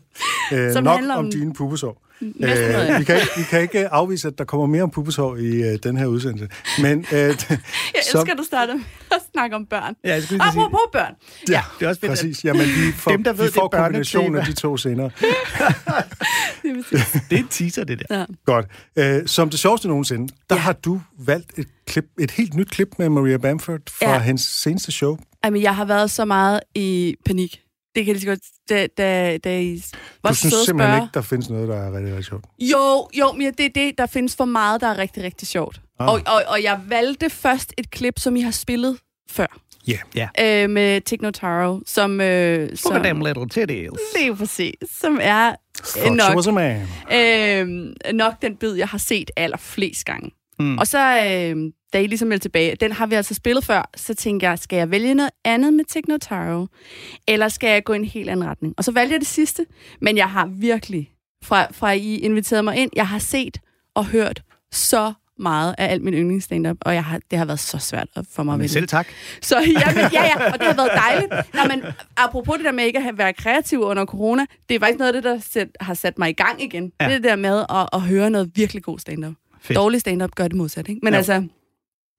[0.52, 2.06] Øh, Som nok om, om- dine pubesår.
[2.41, 2.99] Ja.
[2.99, 5.79] vi, kan, ikke- vi kan ikke afvise, at der kommer mere om pubesår i øh,
[5.83, 6.49] den her udsendelse.
[6.83, 7.59] Men øh, Jeg som-
[8.21, 9.95] elsker, at du starter med at snakke om børn.
[10.05, 11.15] Ja, jeg skulle lige sige- børn.
[11.49, 12.45] Ja, det er også fedt, præcis.
[12.45, 15.11] Jamen, vi får, dem, der ved, vi får det er kombinationen af de to senere.
[16.63, 18.19] Det er en teaser, det der.
[18.19, 18.25] Ja.
[18.47, 18.67] Godt.
[18.97, 20.61] Øh, som det sjoveste nogensinde, der Ja.
[20.61, 24.19] har du valgt et, klip, et helt nyt klip med Maria Bamford fra Ja.
[24.19, 25.17] hendes seneste show.
[25.45, 27.61] Jamen, jeg har været så meget i panik.
[27.97, 28.41] Det kan jeg lige så godt...
[28.69, 29.83] Da, da, da I
[30.23, 31.03] var Du synes simpelthen spørge.
[31.03, 32.45] ikke, der findes noget, der er rigtig, rigtig sjovt.
[32.59, 33.99] Jo, jo, men det er det.
[33.99, 35.81] Der findes for meget, der er rigtig, rigtig sjovt.
[36.00, 36.09] Ah.
[36.09, 38.99] Og, og, og jeg valgte først et klip, som I har spillet
[39.31, 39.47] før.
[39.88, 39.99] Ja.
[40.15, 40.29] Ja.
[40.65, 42.21] Øh, med Techno Taro, som...
[42.21, 43.91] Øh, Look som at them little titties.
[44.15, 44.75] det er jo præcis.
[45.00, 46.47] Som er Fuck, nok,
[47.12, 47.69] øh,
[48.12, 50.31] nok den bid, jeg har set allerflest gange.
[50.59, 50.79] Mm.
[50.79, 54.15] Og så, øh, da I ligesom meldte tilbage, den har vi altså spillet før, så
[54.15, 56.67] tænkte jeg, skal jeg vælge noget andet med Techno Taro,
[57.29, 58.75] eller skal jeg gå i en helt anden retning?
[58.77, 59.67] Og så valgte jeg det sidste,
[60.01, 61.11] men jeg har virkelig,
[61.45, 63.59] fra, fra I inviterede mig ind, jeg har set
[63.95, 67.79] og hørt så meget af alt min yndlingsstand-up, og jeg har, det har været så
[67.79, 68.69] svært for mig at vælge.
[68.69, 69.07] selv tak.
[69.43, 71.55] Så jamen, ja, ja, og det har været dejligt.
[71.55, 71.85] Nå, men
[72.17, 75.23] apropos det der med ikke at været kreativ under corona, det er faktisk noget af
[75.23, 76.93] det, der sæt, har sat mig i gang igen.
[77.00, 77.04] Ja.
[77.04, 79.35] Er det der med at, at høre noget virkelig god stand-up.
[79.67, 79.76] Fedt.
[79.76, 81.00] Dårlig stand-up gør det modsat, ikke?
[81.02, 81.17] Men Jo.
[81.17, 81.47] altså,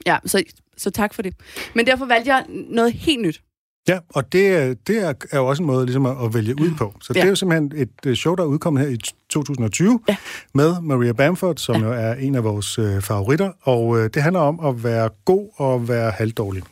[0.05, 0.43] ja, så,
[0.77, 1.33] så tak for det.
[1.75, 3.41] Men derfor valgte jeg noget helt nyt.
[3.87, 6.71] Ja, og det, er- det er jo også en måde ligesom at, at vælge ud
[6.77, 6.93] på.
[7.01, 7.19] Så ja.
[7.19, 7.21] Ja.
[7.21, 8.97] det er jo simpelthen et øh, show, der er udkommet her i
[9.29, 10.15] 2020 Ja.
[10.53, 11.87] med Maria Bamford, som ja.
[11.87, 13.51] jo er en af vores øh, favoritter.
[13.61, 16.63] Og øh, det handler om at være god og være halvdårlig.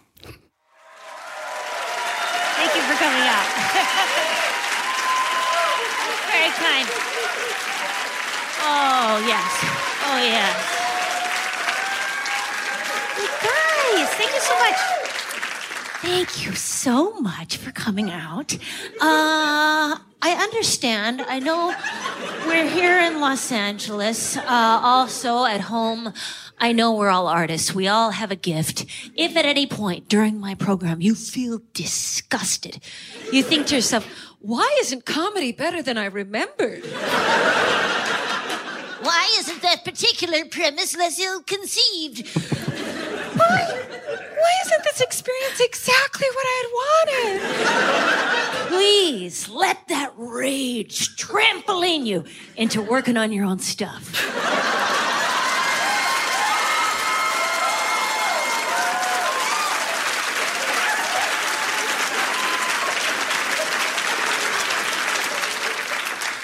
[16.06, 18.54] Thank you so much for coming out.
[19.02, 21.22] Uh, I understand.
[21.28, 21.74] I know
[22.46, 24.38] we're here in Los Angeles.
[24.38, 26.13] Uh, also, at home,
[26.60, 27.74] I know we're all artists.
[27.74, 28.86] We all have a gift.
[29.15, 32.80] If at any point during my program you feel disgusted,
[33.32, 34.06] you think to yourself,
[34.41, 36.84] Why isn't comedy better than I remembered?
[39.02, 42.28] why isn't that particular premise less ill conceived?
[43.38, 43.82] why,
[44.46, 48.68] Why isn't this experience exactly what I had wanted?
[48.68, 54.14] please let that rage trampoline you into working on your own stuff.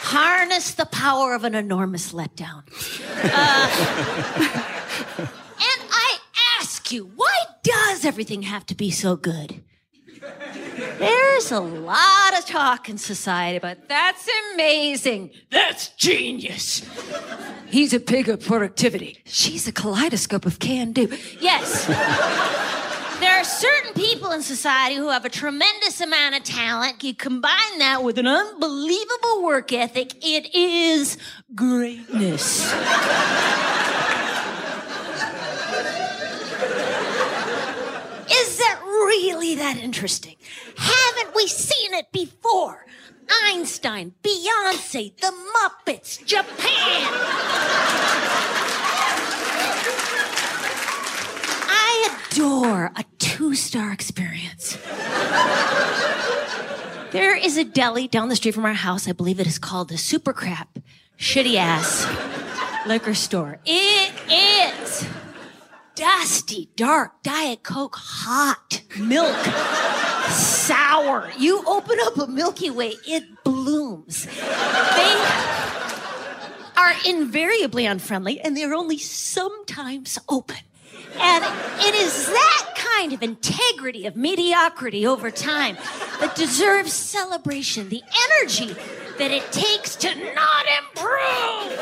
[0.04, 2.64] Harness the power of an enormous letdown.
[3.24, 5.28] Uh,
[6.91, 9.62] you, why does everything have to be so good?
[10.99, 15.32] There's a lot of talk in society about That's amazing.
[15.49, 16.84] that's genius.
[17.67, 19.17] He's a pig of productivity.
[19.25, 21.08] She's a kaleidoscope of can do.
[21.39, 21.88] Yes.
[23.19, 27.04] there are certain people in society who have a tremendous amount of talent.
[27.04, 31.17] You combine that with an unbelievable work ethic, it is
[31.56, 32.71] greatness.
[38.34, 38.80] Is that
[39.12, 40.38] really that interesting?
[40.78, 42.86] Haven't we seen it before?
[43.43, 47.12] Einstein, Beyonce, the Muppets, Japan.
[51.67, 54.78] I adore a two star experience.
[57.12, 59.10] there is a deli down the street from our house.
[59.10, 60.80] I believe it is called the Super Crap
[61.19, 62.08] Shitty Ass
[62.88, 63.60] Liquor Store.
[63.65, 65.06] It is
[65.95, 69.38] dusty, dark, Diet Coke, hot milk,
[70.32, 71.30] sour.
[71.38, 74.25] You open up a Milky Way, it blooms.
[74.25, 75.15] They
[76.77, 80.58] are invariably unfriendly and they're only sometimes open.
[81.19, 81.43] And
[81.80, 85.75] it is that kind of integrity of mediocrity over time
[86.19, 88.73] that deserves celebration, the energy
[89.17, 91.82] that it takes to not improve.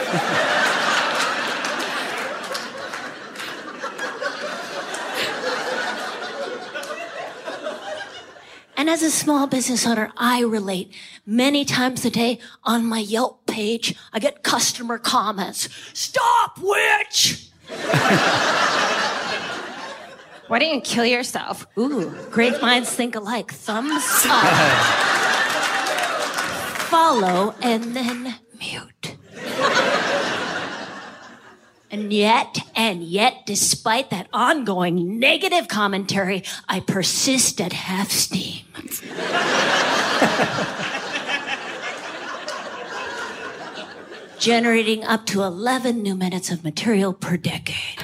[8.80, 10.94] And as a small business owner, I relate
[11.26, 13.94] many times a day on my Yelp page.
[14.14, 15.68] I get customer comments.
[15.92, 17.50] Stop, witch!
[20.48, 21.68] Why don't you kill yourself?
[21.78, 23.52] Ooh, great minds think alike.
[23.52, 24.48] Thumbs up.
[26.88, 29.18] Follow and then mute.
[31.92, 38.64] And yet, and yet, despite that ongoing negative commentary, I persist at half steam.
[44.40, 48.04] Generating up to 11 new minutes of material per decade.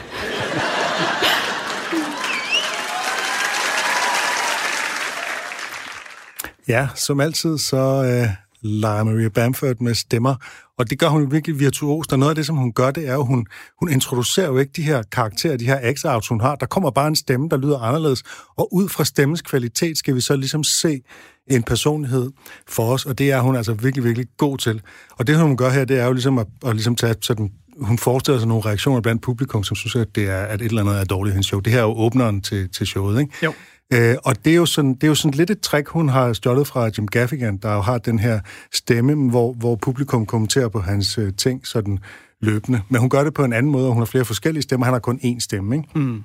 [6.67, 10.35] Ja, som altid, så øh, leger Maria Bamford med stemmer,
[10.77, 13.13] og det gør hun virkelig virtuost, og noget af det, som hun gør, det er
[13.13, 13.45] jo, hun,
[13.79, 16.55] hun introducerer jo ikke de her karakterer, de her x hun har.
[16.55, 18.23] Der kommer bare en stemme, der lyder anderledes,
[18.57, 21.01] og ud fra stemmens kvalitet skal vi så ligesom se
[21.47, 22.31] en personlighed
[22.67, 24.81] for os, og det er hun altså virkelig, virkelig god til.
[25.11, 27.51] Og det, hun gør her, det er jo ligesom at, at ligesom tage sådan
[27.81, 30.81] hun forestiller sig nogle reaktioner blandt publikum, som synes, at, det er, at et eller
[30.81, 31.59] andet er dårligt i hendes show.
[31.59, 33.33] Det her er jo åbneren til, til showet, ikke?
[33.43, 33.53] Jo.
[33.93, 36.33] Øh, og det er, jo sådan, det er jo sådan lidt et trick, hun har
[36.33, 38.39] stjålet fra Jim Gaffigan, der jo har den her
[38.73, 41.99] stemme, hvor, hvor publikum kommenterer på hans øh, ting sådan
[42.41, 42.81] løbende.
[42.89, 44.85] Men hun gør det på en anden måde, og hun har flere forskellige stemmer.
[44.85, 45.89] Han har kun én stemme, ikke?
[45.95, 46.23] Mm.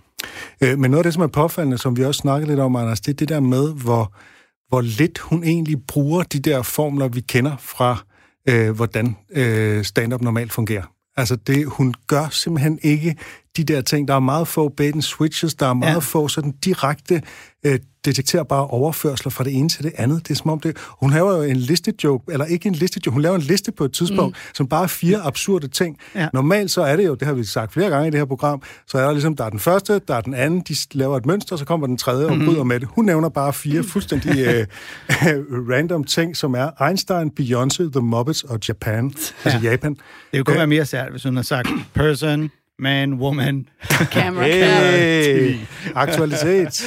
[0.61, 3.01] Øh, men noget af det, som er påfaldende, som vi også snakkede lidt om, Anders,
[3.01, 4.15] det er det der med, hvor,
[4.69, 8.05] hvor lidt hun egentlig bruger de der formler, vi kender fra,
[8.49, 10.85] øh, hvordan øh, stand-up normalt fungerer.
[11.21, 13.17] Altså, det, hun gør simpelthen ikke
[13.57, 14.09] de der ting.
[14.09, 15.99] Der er meget få bait and switches, der er meget ja.
[15.99, 17.23] få sådan direkte
[17.67, 20.29] øh, detekterbare overførsler fra det ene til det andet.
[20.29, 20.77] Det er som om det...
[21.03, 23.93] Hun laver jo en listejoke, eller ikke en listejoke, hun laver en liste på et
[23.93, 24.55] tidspunkt, mm.
[24.55, 25.97] som bare er fire absurde ting.
[26.15, 26.29] Ja.
[26.33, 28.63] Normalt så er det jo, det har vi sagt flere gange i det her program,
[28.87, 31.27] så er der ligesom, der er den første, der er den anden, de laver et
[31.27, 32.45] mønster, så kommer den tredje og mm.
[32.45, 32.89] bryder med det.
[32.93, 34.67] Hun nævner bare fire fuldstændig øh,
[35.71, 39.51] random ting, som er Einstein, Beyoncé, The Muppets og Japan, ja.
[39.51, 39.97] altså Japan.
[40.33, 43.69] Det kunne være mere sært, hvis hun har sagt person, man, woman.
[44.15, 44.45] Camera.
[44.45, 45.57] Hey,
[45.95, 46.83] aktualitet.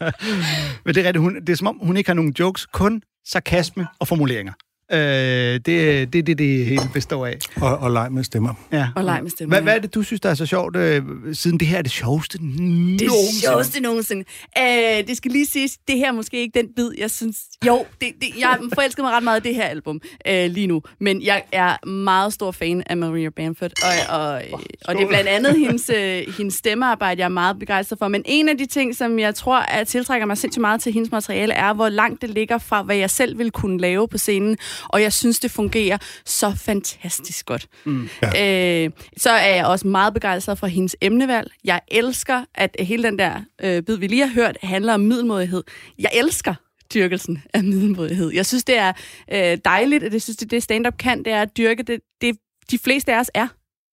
[0.84, 3.02] Men det er, rigtigt, hun, det er som om, hun ikke har nogen jokes, kun
[3.26, 4.52] sarkasme og formuleringer.
[4.92, 7.38] Øh, det, det er det, det hele består af.
[7.56, 8.54] Og, og leg med stemmer.
[8.72, 8.88] Ja.
[8.96, 9.56] Og leg med stemmer.
[9.56, 11.82] Hvad, hvad er det, du synes, der er så sjovt, øh, siden det her er
[11.82, 12.98] det sjoveste nogensinde?
[12.98, 13.10] Det
[13.42, 14.24] sjoveste nogensinde.
[14.58, 17.36] Øh, det skal lige siges, det her er måske ikke den bid, jeg synes...
[17.66, 20.82] Jo, det, det, jeg forelsker mig ret meget i det her album øh, lige nu.
[21.00, 23.70] Men jeg er meget stor fan af Maria Bamford.
[23.82, 27.58] Og, og, oh, og det er blandt andet hendes, øh, hendes stemmearbejde, jeg er meget
[27.58, 28.08] begejstret for.
[28.08, 31.10] Men en af de ting, som jeg tror, at tiltrækker mig sindssygt meget til hendes
[31.12, 34.56] materiale, er, hvor langt det ligger fra, hvad jeg selv vil kunne lave på scenen.
[34.88, 37.66] Og jeg synes, det fungerer så fantastisk godt.
[37.84, 38.08] Mm.
[38.22, 38.84] Ja.
[38.84, 41.50] Øh, så er jeg også meget begejstret for hendes emnevalg.
[41.64, 45.64] Jeg elsker, at hele den der øh, bid, vi lige har hørt, handler om middelmodighed.
[45.98, 46.54] Jeg elsker
[46.94, 48.32] dyrkelsen af middelmodighed.
[48.32, 48.92] Jeg synes, det er
[49.32, 52.36] øh, dejligt, at jeg synes, det, det stand-up kan, det er at dyrke det, det
[52.70, 53.48] de fleste af os er.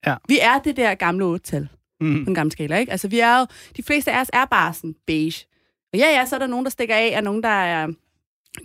[0.08, 0.16] Ja.
[0.28, 1.68] Vi er det der gamle otal
[2.02, 2.26] mm.
[2.26, 2.92] på en gammel skala, ikke?
[2.92, 3.46] Altså, vi er jo,
[3.78, 5.46] de fleste af os er bare sådan beige.
[5.94, 7.88] Og ja, ja, så er der nogen, der stikker af, og nogen, der er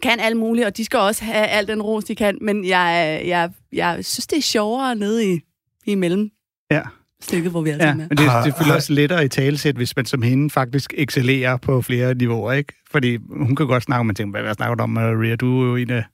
[0.02, 3.22] kan alt muligt, og de skal også have al den ros, de kan, men jeg,
[3.26, 5.40] jeg, jeg synes, det er sjovere nede i,
[5.86, 6.30] i mellem
[6.70, 6.82] Ja.
[7.22, 7.94] stykket, hvor vi er Ja, ja.
[7.94, 11.82] men det, det føler også lettere i talesæt, hvis man som hende faktisk excellerer på
[11.82, 12.72] flere niveauer, ikke?
[12.90, 15.36] Fordi hun kan godt snakke, om man tænker, hvad, hvad snakker du om, Maria?
[15.36, 16.04] Du er jo en af,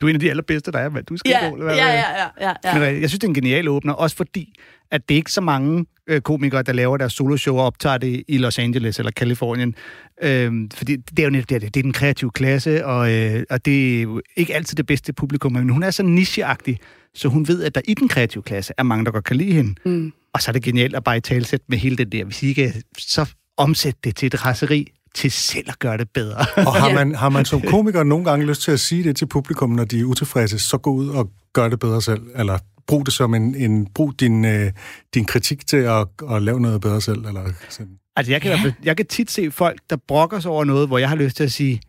[0.00, 0.88] du er en af de allerbedste, der er.
[0.88, 1.76] Hvad, du skal Ja, hvad?
[1.76, 2.78] ja, ja, ja, ja, ja.
[2.78, 4.54] Men jeg synes, det er en genial åbner, også fordi,
[4.90, 8.22] at det er ikke så mange øh, komikere, der laver deres soloshow og optager det
[8.28, 9.74] i Los Angeles eller Kalifornien.
[10.22, 13.64] Øhm, fordi det er jo netop det, det er den kreative klasse, og, øh, og
[13.64, 16.78] det er jo ikke altid det bedste publikum, men hun er så nicheagtig,
[17.14, 19.52] så hun ved, at der i den kreative klasse er mange, der godt kan lide
[19.52, 19.74] hende.
[19.84, 20.12] Mm.
[20.32, 22.24] Og så er det genialt at bare i talsæt med hele det der.
[22.24, 26.46] Hvis I ikke så omsætte det til et raseri til selv at gøre det bedre.
[26.56, 29.26] Og har man, har man som komiker nogle gange lyst til at sige det til
[29.26, 33.06] publikum, når de er utilfredse, så gå ud og gør det bedre selv, eller brug
[33.06, 34.72] det som en, en brug din, øh,
[35.14, 37.98] din kritik til at, at lave noget bedre selv, eller sådan.
[38.16, 38.72] Altså, jeg kan, ja.
[38.84, 41.44] jeg kan tit se folk, der brokker sig over noget, hvor jeg har lyst til
[41.44, 41.80] at sige,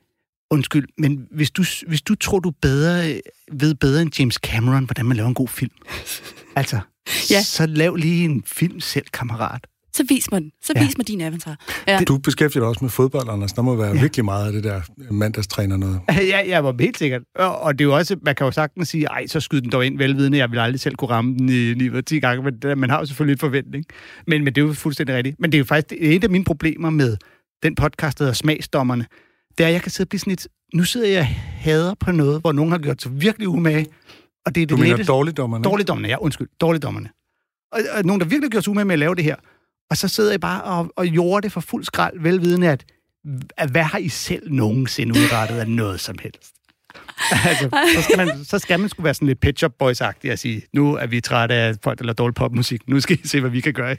[0.51, 3.19] undskyld, men hvis du, hvis du tror, du bedre, øh,
[3.51, 5.71] ved bedre end James Cameron, hvordan man laver en god film,
[6.55, 6.79] altså,
[7.29, 7.41] ja.
[7.41, 9.67] så lav lige en film selv, kammerat.
[9.97, 10.51] Så vis mig den.
[10.63, 10.85] Så Ja.
[10.85, 11.65] vis mig din avatar.
[11.87, 11.99] Ja.
[12.07, 13.53] Du beskæftiger dig også med fodbold, Anders.
[13.53, 14.01] Der må være ja.
[14.01, 14.81] virkelig meget af det der
[15.11, 15.99] mandagstræner noget.
[16.31, 17.21] Ja, jeg var helt sikkert.
[17.35, 19.85] Og, det er jo også, man kan jo sagtens sige, ej, så skyd den dog
[19.85, 22.89] ind velvidende, jeg vil aldrig selv kunne ramme den i 9 10 gange, men man
[22.89, 23.85] har jo selvfølgelig et forventning.
[24.27, 25.35] Men, men det er jo fuldstændig rigtigt.
[25.39, 27.17] Men det er jo faktisk det er et af mine problemer med
[27.63, 29.05] den podcast, der hedder Smagsdommerne,
[29.57, 31.25] det er, at jeg kan sidde og blive sådan lidt, nu sidder jeg og
[31.61, 33.85] hader på noget, hvor nogen har gjort sig virkelig umage,
[34.45, 35.63] og det er det Du mener letteste- dårligdommerne?
[35.63, 36.47] Dårligdommerne, ja, undskyld.
[36.61, 37.09] Dårligdommerne.
[37.71, 39.35] Og, og nogen, der virkelig gjorde sig umage med at lave det her.
[39.89, 42.85] Og så sidder jeg bare og, og jorder det for fuld skrald, velvidende, at,
[43.57, 46.53] at hvad har I selv nogensinde udrettet af noget som helst?
[47.31, 50.39] altså, så skal man, så skal man sgu være sådan lidt Pet Shop Boys-agtig og
[50.39, 52.89] sige, nu er vi trætte af folk, der laver dårlig popmusik.
[52.89, 53.95] Nu skal I se, hvad vi kan gøre.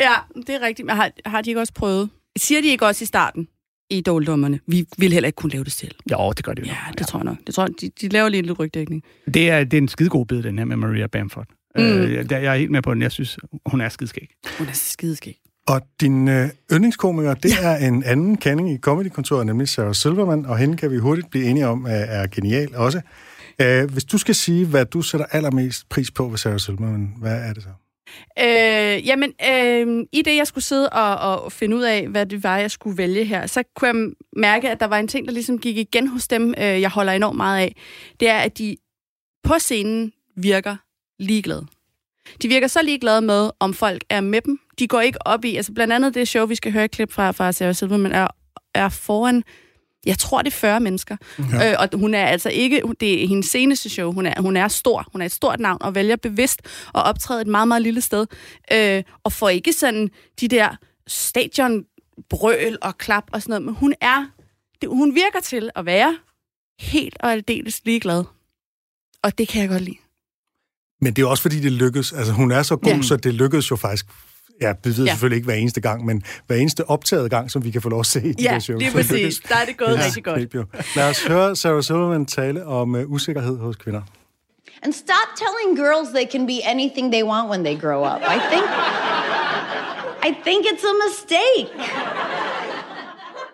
[0.00, 0.14] ja,
[0.46, 0.86] det er rigtigt.
[0.86, 2.10] Men har, har de ikke også prøvet?
[2.38, 3.48] Siger de ikke også i starten
[3.90, 4.60] i dårligdommerne?
[4.66, 5.94] Vi vil heller ikke kunne lave det selv.
[6.10, 6.66] Jo, det gør det jo.
[6.66, 6.98] Ja, nok.
[6.98, 7.36] det tror jeg nok.
[7.46, 9.02] Det tror jeg, de, de laver lige en lille rygdækning.
[9.34, 11.46] Det er, det er en skidegod bid, den her med Maria Bamford.
[11.76, 11.82] Mm.
[11.84, 11.90] Mm.
[11.90, 13.02] Øh, jeg, jeg er helt med på den.
[13.02, 14.28] Jeg synes, hun er skidskæg.
[14.58, 15.38] Hun er skideskæg.
[15.68, 17.68] Og din øh, yndlingskomiker, det ja.
[17.68, 21.44] er en anden kending i Comedy-kontoret, nemlig Sarah Silverman, og hende kan vi hurtigt blive
[21.44, 23.00] enige om er, er genial også.
[23.60, 27.48] Øh, hvis du skal sige, hvad du sætter allermest pris på ved Sarah Silverman, hvad
[27.48, 27.68] er det så?
[28.38, 32.44] Øh, jamen, øh, i det, jeg skulle sidde og, og finde ud af, hvad det
[32.44, 35.32] var, jeg skulle vælge her, så kunne jeg mærke, at der var en ting, der
[35.32, 37.76] ligesom gik igen hos dem, øh, jeg holder enormt meget af.
[38.20, 38.76] Det er, at de
[39.44, 40.76] på scenen virker
[41.18, 41.66] ligeglade.
[42.42, 44.60] De virker så ligeglade med, om folk er med dem.
[44.78, 47.12] De går ikke op i, altså blandt andet det show, vi skal høre et klip
[47.12, 48.26] fra, fra Sarah Silverman, er,
[48.74, 49.42] er foran,
[50.06, 51.16] jeg tror, det er 40 mennesker.
[51.52, 51.72] Ja.
[51.72, 54.68] Øh, og hun er altså ikke, det er hendes seneste show, hun er, hun er
[54.68, 56.62] stor, hun er et stort navn, og vælger bevidst
[56.94, 58.26] at optræde et meget, meget lille sted,
[58.72, 60.76] øh, og får ikke sådan de der
[61.06, 64.26] stadionbrøl og klap og sådan noget, men hun er,
[64.80, 66.18] det, hun virker til at være
[66.80, 68.24] helt og aldeles ligeglad.
[69.22, 69.96] Og det kan jeg godt lide.
[71.00, 72.12] Men det er også fordi, det lykkes.
[72.12, 72.96] Altså, hun er så god, ja.
[72.96, 73.02] Ja.
[73.02, 74.06] så det lykkes jo faktisk
[74.60, 75.02] Ja, vi ved ja.
[75.04, 75.10] Ja.
[75.10, 78.00] selvfølgelig ikke hver eneste gang, men hver eneste optaget gang, som vi kan få lov
[78.00, 78.78] at se i de Ja, der shows.
[78.78, 79.40] lige så præcis.
[79.48, 80.96] Der er det gået det rigtig godt.
[80.96, 84.02] Lad os høre Sarah Silverman tale om uh, usikkerhed hos kvinder.
[84.82, 88.20] And stop telling girls they can be anything they want when they grow up.
[88.22, 88.64] I think
[90.28, 91.70] I think it's a mistake.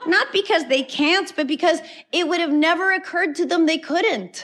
[0.06, 1.78] Not because they can't, but because
[2.18, 4.34] it would have never occurred to them they couldn't.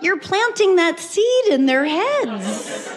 [0.00, 2.92] You're planting that seed in their heads.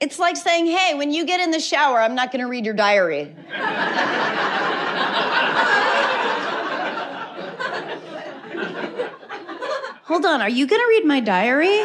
[0.00, 2.64] It's like saying, hey, when you get in the shower, I'm not going to read
[2.64, 3.34] your diary.
[10.06, 11.80] Hold on, are you gonna read my diary?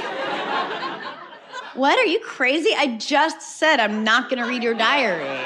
[1.73, 1.97] What?
[1.97, 2.69] Are you crazy?
[2.77, 5.39] I just said I'm not gonna read your diary.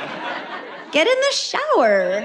[0.92, 2.20] Get in the shower.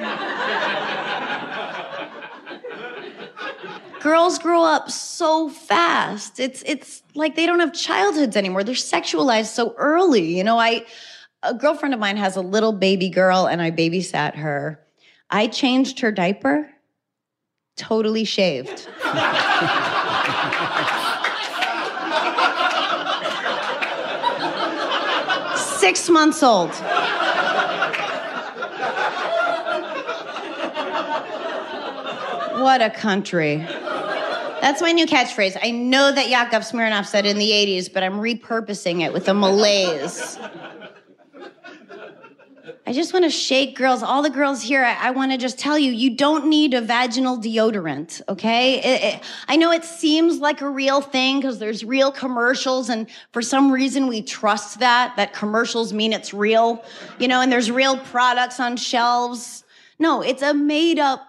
[4.00, 6.40] Girls grow up so fast.
[6.40, 8.64] It's it's like they don't have childhoods anymore.
[8.64, 10.36] They're sexualized so early.
[10.36, 10.86] You know, I
[11.42, 14.80] a girlfriend of mine has a little baby girl and I babysat her.
[15.30, 16.70] I changed her diaper
[17.80, 18.88] totally shaved.
[25.56, 26.70] Six months old.
[32.60, 33.66] What a country.
[34.60, 35.56] That's my new catchphrase.
[35.62, 39.34] I know that Yakov Smirnov said in the 80s, but I'm repurposing it with a
[39.34, 40.38] malaise.
[42.86, 44.84] I just want to shake girls, all the girls here.
[44.84, 48.80] I, I want to just tell you, you don't need a vaginal deodorant, okay?
[48.80, 53.06] It- it- I know it seems like a real thing because there's real commercials, and
[53.32, 56.82] for some reason we trust that, that commercials mean it's real,
[57.18, 59.62] you know, and there's real products on shelves.
[59.98, 61.20] No, it's a made up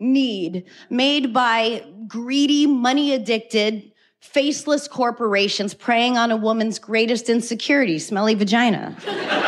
[0.00, 8.34] need made by greedy, money addicted, faceless corporations preying on a woman's greatest insecurity, smelly
[8.34, 8.96] vagina.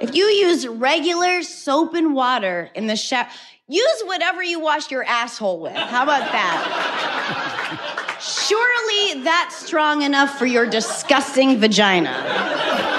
[0.00, 3.28] If you use regular soap and water in the shower,
[3.68, 5.74] use whatever you wash your asshole with.
[5.74, 8.16] How about that?
[8.18, 12.89] Surely that's strong enough for your disgusting vagina.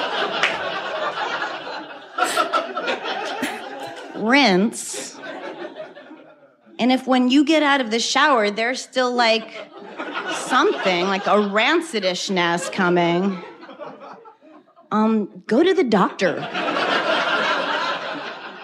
[4.22, 5.20] Rinse.
[6.80, 9.52] And if when you get out of the shower, there's still like
[10.34, 13.44] something, like a rancidishness coming,
[14.92, 16.48] um, go to the doctor.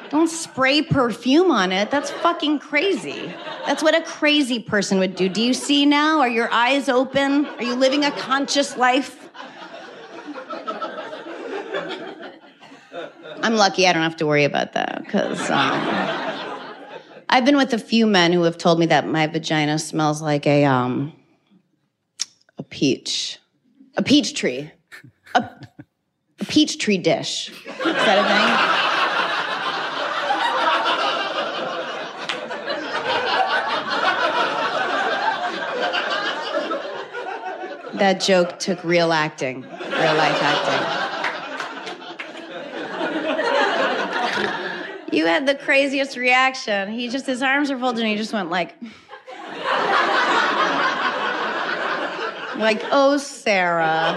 [0.10, 1.92] Don't spray perfume on it.
[1.92, 3.34] That's fucking crazy.
[3.66, 5.28] That's what a crazy person would do.
[5.28, 6.22] Do you see now?
[6.22, 7.46] Are your eyes open?
[7.46, 9.17] Are you living a conscious life?
[13.48, 15.80] I'm lucky I don't have to worry about that because um,
[17.30, 20.46] I've been with a few men who have told me that my vagina smells like
[20.46, 21.14] a um,
[22.58, 23.40] a peach.
[23.96, 24.70] A peach tree.
[25.34, 25.50] A,
[26.42, 27.48] a peach tree dish.
[27.48, 27.56] Is
[27.86, 28.24] that a
[37.94, 38.00] thing?
[38.00, 41.07] That joke took real acting, real life acting.
[45.18, 46.92] You had the craziest reaction.
[46.92, 48.76] He just, his arms were folded and he just went like,
[52.60, 54.14] like, oh, Sarah,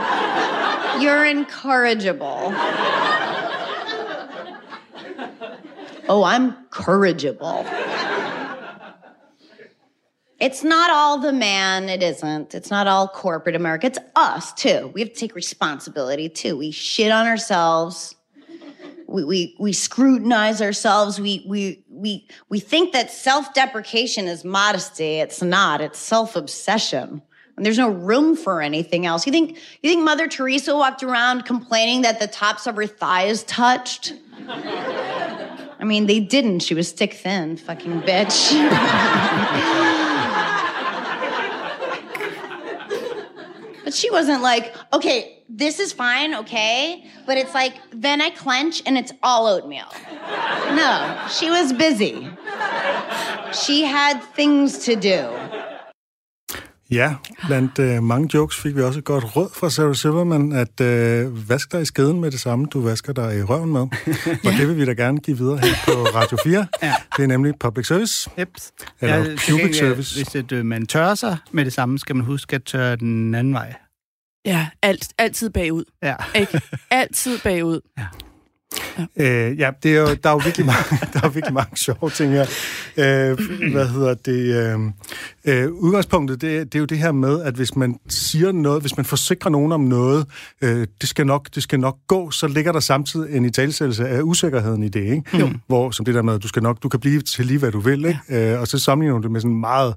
[1.00, 2.52] you're incorrigible.
[6.06, 7.64] Oh, I'm corrigible.
[10.38, 12.54] It's not all the man, it isn't.
[12.54, 13.86] It's not all corporate America.
[13.86, 14.90] It's us, too.
[14.92, 16.58] We have to take responsibility, too.
[16.58, 18.16] We shit on ourselves.
[19.10, 21.20] We, we, we scrutinize ourselves.
[21.20, 25.16] We, we, we, we think that self deprecation is modesty.
[25.16, 27.20] It's not, it's self obsession.
[27.56, 29.26] And there's no room for anything else.
[29.26, 33.42] You think, you think Mother Teresa walked around complaining that the tops of her thighs
[33.44, 34.14] touched?
[34.48, 36.60] I mean, they didn't.
[36.60, 38.52] She was stick thin, fucking bitch.
[43.90, 47.04] But she wasn't like, okay, this is fine, okay?
[47.26, 49.88] But it's like, then I clench and it's all oatmeal.
[50.74, 50.92] No,
[51.28, 52.28] she was busy.
[53.52, 55.28] She had things to do.
[56.90, 57.14] Ja,
[57.46, 61.48] blandt øh, mange jokes fik vi også et godt råd fra Sarah Silverman, at øh,
[61.48, 63.80] vask dig i skeden med det samme, du vasker dig i røven med.
[64.46, 66.66] Og det vil vi da gerne give videre her på Radio 4.
[66.82, 66.94] Ja.
[67.16, 68.30] Det er nemlig public service.
[68.38, 68.48] Yep.
[69.00, 70.22] Eller Ja, gengæld, service.
[70.22, 73.34] Hvis et, øh, man tørrer sig med det samme, skal man huske at tørre den
[73.34, 73.74] anden vej.
[74.44, 75.84] Ja, alt, altid bagud.
[76.02, 76.14] Ja.
[76.34, 76.60] Ikke?
[76.90, 77.80] Altid bagud.
[79.16, 82.10] Øh, ja, det er jo, der er jo virkelig mange, der er virkelig mange sjove
[82.10, 82.46] ting her.
[82.96, 83.38] Øh,
[83.72, 84.54] hvad hedder det?
[84.54, 84.78] Øh,
[85.44, 88.96] øh, udgangspunktet, det, det er jo det her med, at hvis man siger noget, hvis
[88.96, 90.26] man forsikrer nogen om noget,
[90.62, 94.22] øh, det, skal nok, det skal nok gå, så ligger der samtidig en italesættelse af
[94.22, 95.38] usikkerheden i det, ikke?
[95.38, 95.50] Jo.
[95.66, 97.72] Hvor, som det der med, at du, skal nok, du kan blive til lige, hvad
[97.72, 98.20] du vil, ikke?
[98.28, 98.54] Ja.
[98.54, 99.94] Øh, og så sammenligner du det med sådan meget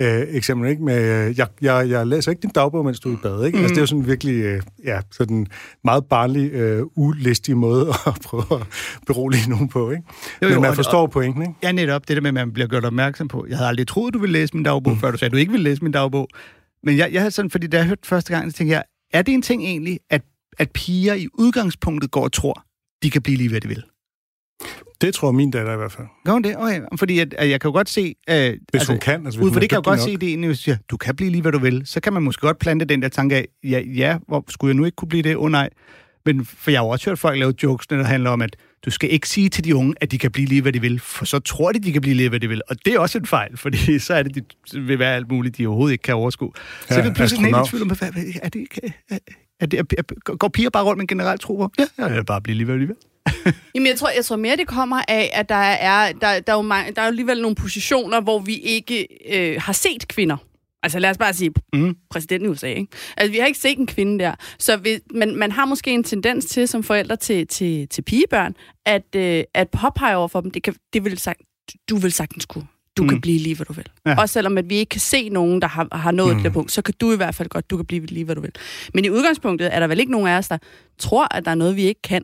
[0.00, 0.82] øh, eksempel, ikke?
[0.82, 3.58] Med, øh, jeg, jeg, jeg læser ikke din dagbog, mens du er i bad, ikke?
[3.58, 3.64] Mm.
[3.64, 5.46] Altså, det er jo sådan virkelig, øh, ja, sådan
[5.84, 8.66] meget barnlig, øh, ulistig måde at prøve at
[9.06, 10.02] berolige nogen på, ikke?
[10.42, 11.54] Jo, Jo, Men man og- forstår pointen, ikke?
[11.62, 13.46] Ja, netop det der med, at man bliver gjort opmærksom på.
[13.48, 15.00] Jeg havde aldrig troet, du ville læse min dagbog, mm.
[15.00, 16.28] før du sagde, at du ikke ville læse min dagbog.
[16.82, 19.22] Men jeg, jeg havde sådan, fordi da jeg hørte første gang, så tænkte jeg, er
[19.22, 20.22] det en ting egentlig, at,
[20.58, 22.64] at piger i udgangspunktet går og tror,
[23.02, 23.82] de kan blive lige, hvad de vil?
[25.00, 26.06] Det tror min datter i hvert fald.
[26.24, 26.56] Gør hun det?
[26.56, 26.80] Okay.
[26.96, 28.14] Fordi at, at jeg kan jo godt se...
[28.30, 30.08] Øh, Hvis hun kan, altså hvis ud for det kan jeg godt nok.
[30.08, 31.82] se det egentlig, siger, du kan blive lige, hvad du vil.
[31.84, 34.76] Så kan man måske godt plante den der tanke af, ja, ja hvor skulle jeg
[34.76, 35.36] nu ikke kunne blive det?
[35.36, 35.70] Åh oh, nej.
[36.26, 38.90] Men for jeg har jo også hørt folk lave jokes, der handler om, at du
[38.90, 41.24] skal ikke sige til de unge, at de kan blive lige, hvad de vil, for
[41.24, 42.62] så tror de, de kan blive lige, hvad de vil.
[42.68, 44.42] Og det er også en fejl, fordi så er det, de
[44.80, 46.52] vil være alt muligt, de overhovedet ikke kan overskue.
[46.80, 47.68] Så Ja, er det pludselig astronaut.
[47.68, 48.66] tvivl om, hvad, er det,
[49.10, 49.18] er,
[49.60, 51.72] er det, er, er, går piger bare rundt med en generelt tro på?
[51.78, 52.96] Ja, jeg vil bare blive lige, hvad de vil.
[53.74, 56.56] Jamen, jeg tror, jeg tror mere, det kommer af, at der er, der, der er,
[56.56, 60.36] jo, mange, der er jo alligevel nogle positioner, hvor vi ikke øh, har set kvinder.
[60.82, 61.96] Altså lad os bare sige, Mhm.
[62.10, 62.86] præsidenten i USA, ikke?
[63.16, 64.34] Altså vi har ikke set en kvinde der.
[64.58, 68.54] Så vi, man, man har måske en tendens til, som forældre til, til, til pigebørn,
[68.86, 71.40] at, øh, at påpege over for dem, det, kan, det vil sagt,
[71.90, 72.66] du vil sagtens kunne.
[72.96, 73.08] Du mm.
[73.08, 73.86] kan blive lige, hvad du vil.
[74.06, 74.20] Ja.
[74.20, 76.32] Også selvom at vi ikke kan se nogen, der har, har nået Mm.
[76.36, 76.42] mm.
[76.42, 78.34] det der punkt, så kan du i hvert fald godt, du kan blive lige, hvad
[78.34, 78.52] du vil.
[78.94, 80.58] Men i udgangspunktet er der vel ikke nogen af os, der
[80.98, 82.22] tror, at der er noget, vi ikke kan,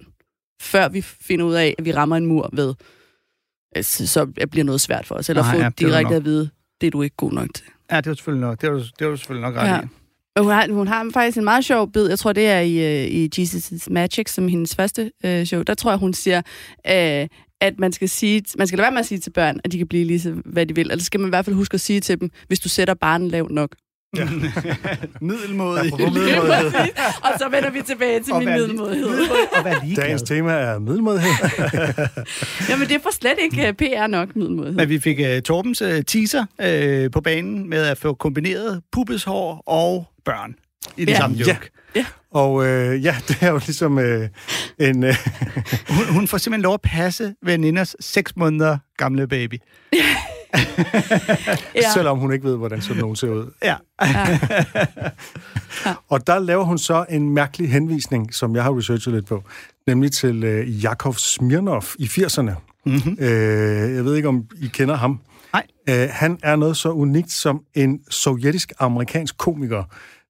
[0.63, 2.75] før vi finder ud af, at vi rammer en mur ved,
[3.83, 5.29] så bliver noget svært for os.
[5.29, 7.65] Eller Nej, få ja, er direkte at vide, det er du ikke god nok til.
[7.91, 9.81] Ja, det var selvfølgelig nok, det var, det var selvfølgelig nok ret Ja.
[9.81, 9.87] i.
[10.39, 13.11] Hun har, hun har faktisk en meget sjov bid, jeg tror det er i, øh,
[13.11, 15.63] i Jesus' Magic, som hendes første øh, show.
[15.63, 16.43] Der tror jeg, hun siger,
[16.87, 17.29] øh,
[17.61, 19.79] at man skal, sige, man skal lade være med at sige til børn, at de
[19.79, 20.91] kan blive lige så, hvad de vil.
[20.91, 23.29] Eller skal man i hvert fald huske at sige til dem, hvis du sætter barnen
[23.29, 23.77] lavt nok.
[25.21, 25.87] Middelmådig.
[25.87, 26.73] Apropos middelmådighed.
[27.23, 29.09] Og så vender vi tilbage til Og min middelmådighed.
[29.65, 29.67] Og.
[29.97, 31.31] Dagens tema er middelmådighed.
[32.69, 34.77] Jamen, det er for slet ikke uh, PR nok, middelmådighed.
[34.77, 36.45] Men vi fik uh, Torbens uh, teaser
[37.05, 40.55] uh, på banen med at få kombineret pubeshår og børn
[40.97, 41.17] i det Ja.
[41.17, 41.71] samme joke.
[41.97, 42.05] Ja.
[42.31, 44.29] Og øh, ja, det er jo ligesom øh,
[44.81, 45.05] en...
[45.05, 45.15] Øh,
[45.89, 49.55] Hun, hun får simpelthen lov at passe veninders seks måneder gamle baby.
[51.75, 51.93] Ja.
[51.95, 53.51] selvom hun ikke ved, hvordan sådan nogen ser ud.
[53.63, 53.77] Ja.
[56.11, 59.43] Og der laver hun så en mærkelig henvisning, som jeg har researchet lidt på,
[59.87, 62.51] nemlig til øh, Jakov Smirnov i 80'erne.
[62.87, 63.17] Mm-hmm.
[63.21, 65.21] Øh, jeg ved ikke, om I kender ham.
[65.53, 65.67] Nej.
[65.89, 69.83] Øh, han er noget så unikt som en sovjetisk-amerikansk komiker,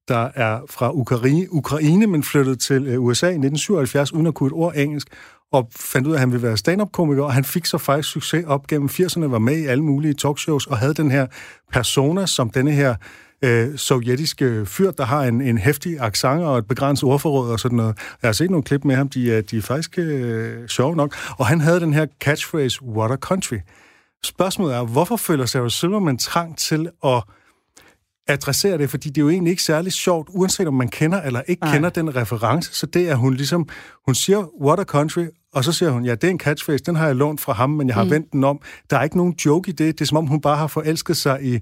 [0.07, 4.47] der er fra Ukraine, Ukraine men flyttede til øh, USA i 1977 uden at kunne
[4.47, 5.07] et ord engelsk,
[5.55, 8.45] og fandt ud af, at han ville være stand-up-komiker, og han fik så faktisk succes
[8.47, 11.27] op gennem 80'erne, var med i alle mulige talkshows, og havde den her
[11.73, 12.95] persona som denne her
[13.41, 17.75] øh, sovjetiske fyr, der har en, en hæftig accent og et begrænset ordforråd og sådan
[17.75, 17.97] noget.
[18.21, 21.15] Jeg har set nogle klip med ham, de de er faktisk øh, sjove nok.
[21.37, 23.57] Og han havde den her catchphrase, what a country.
[24.23, 27.23] Spørgsmålet er, hvorfor føler Sarah Silverman trang til at
[28.27, 31.41] adressere det, fordi det er jo egentlig ikke særlig sjovt, uanset om man kender eller
[31.47, 31.73] ikke Nej.
[31.73, 33.69] kender den reference, så det er hun ligesom,
[34.05, 36.95] hun siger, what a country, og så siger hun, ja, det er en catchphrase, den
[36.95, 38.09] har jeg lånt fra ham, men jeg har mm.
[38.09, 38.61] vendt den om.
[38.89, 41.17] Der er ikke nogen joke i det, det er som om hun bare har forelsket
[41.17, 41.59] sig i,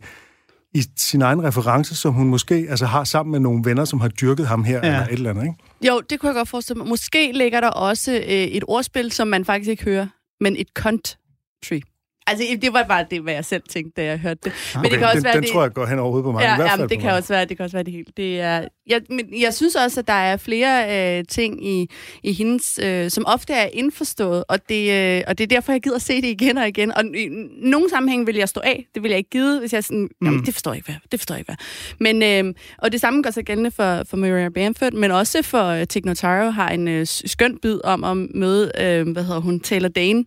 [0.73, 4.07] i sin egen reference, som hun måske altså, har sammen med nogle venner, som har
[4.07, 4.85] dyrket ham her, ja.
[4.85, 5.55] eller et eller andet, ikke?
[5.87, 6.87] Jo, det kunne jeg godt forestille mig.
[6.87, 10.07] Måske ligger der også øh, et ordspil, som man faktisk ikke hører,
[10.39, 11.81] men et country.
[12.27, 14.53] Altså, det var bare det, hvad jeg selv tænkte, da jeg hørte det.
[14.75, 15.51] Men det kan også den, være, den det...
[15.51, 16.41] tror jeg går hen over hovedet på mig.
[16.41, 17.15] i Ja, hvert ja fald men det kan mig.
[17.17, 18.05] også være, det kan også være det hele.
[18.17, 21.89] Det er, jeg, men jeg synes også, at der er flere øh, ting i,
[22.23, 25.81] i hendes, øh, som ofte er indforstået, og det, øh, og det er derfor, jeg
[25.81, 26.91] gider se det igen og igen.
[26.91, 27.27] Og i
[27.61, 28.85] nogle sammenhæng vil jeg stå af.
[28.95, 30.95] Det vil jeg ikke give, hvis jeg sådan, jamen, det forstår jeg ikke, hvad.
[31.11, 31.53] Det forstår jeg ikke,
[31.99, 32.13] hvad.
[32.13, 35.63] Men, øh, og det samme gør sig gældende for, for Maria Bamford, men også for
[35.67, 39.59] øh, Tig Notaro har en øh, skøn bid om at møde, øh, hvad hedder hun,
[39.59, 40.25] Taylor Dane,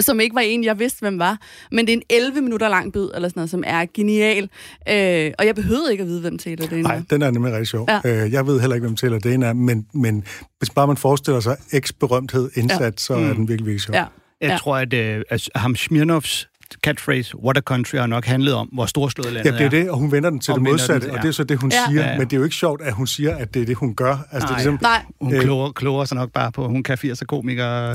[0.00, 1.38] som ikke var en, jeg vidste, hvem var.
[1.72, 4.42] Men det er en 11 minutter lang bid, eller sådan noget, som er genial.
[4.88, 7.02] Øh, og jeg behøvede ikke at vide, hvem Taylor Dane Nej, var.
[7.10, 7.88] den er nemlig rigtig sjov.
[8.04, 8.24] Ja.
[8.24, 10.24] Øh, jeg ved heller ikke, hvem Taylor Dane er, men, men
[10.58, 12.90] hvis bare man forestiller sig eks-berømthed indsat, ja.
[12.96, 13.94] så er den virkelig, virkelig sjov.
[13.96, 14.04] Ja.
[14.40, 14.56] Jeg Ja.
[14.56, 16.48] tror, at, øh, at ham Smirnovs
[16.84, 19.90] catchphrase, what a country, har nok handlet om, hvor storslået landet Ja, det er det,
[19.90, 21.22] og hun vender den til Og det vender den modsatte, til- og ja.
[21.22, 21.76] det er så det, hun Ja.
[21.88, 22.18] siger, Ja, ja.
[22.18, 24.10] men det er jo ikke sjovt, at hun siger, at det er det, hun gør.
[24.10, 24.56] Altså, det er Nej.
[24.58, 25.40] ligesom, Nej, Hun Øh.
[25.42, 27.94] kloger, kloger sig nok bare på, hun kan 80 komikere.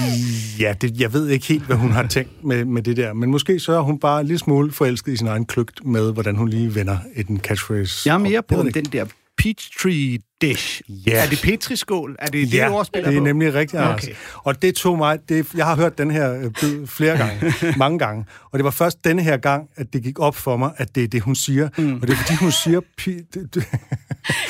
[0.60, 3.30] ja, det, jeg ved ikke helt, hvad hun har tænkt med, med det der, men
[3.30, 6.36] måske så er hun bare en lille smule forelsket i sin egen kløgt med, hvordan
[6.36, 8.02] hun lige vender et catchphrase.
[8.08, 9.04] Jeg er mere på ved den det der
[9.38, 10.80] Peachtree Dish.
[10.88, 11.24] Ja.
[11.24, 12.16] Er det Petriskål?
[12.18, 13.24] Er det det, Ja, det ord spiller det er på?
[13.24, 14.02] nemlig rigtigt, Anders.
[14.04, 14.14] Okay.
[14.34, 15.18] Og det tog mig...
[15.28, 18.70] Det, jeg har hørt den her øh, bid flere gange, mange gange, og det var
[18.70, 21.34] først denne her gang, at det gik op for mig, at det er det, hun
[21.34, 21.68] siger.
[21.78, 21.94] Mm.
[21.94, 22.80] Og det er fordi, hun siger...
[22.98, 23.68] Pi, det, det,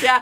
[0.02, 0.14] ja.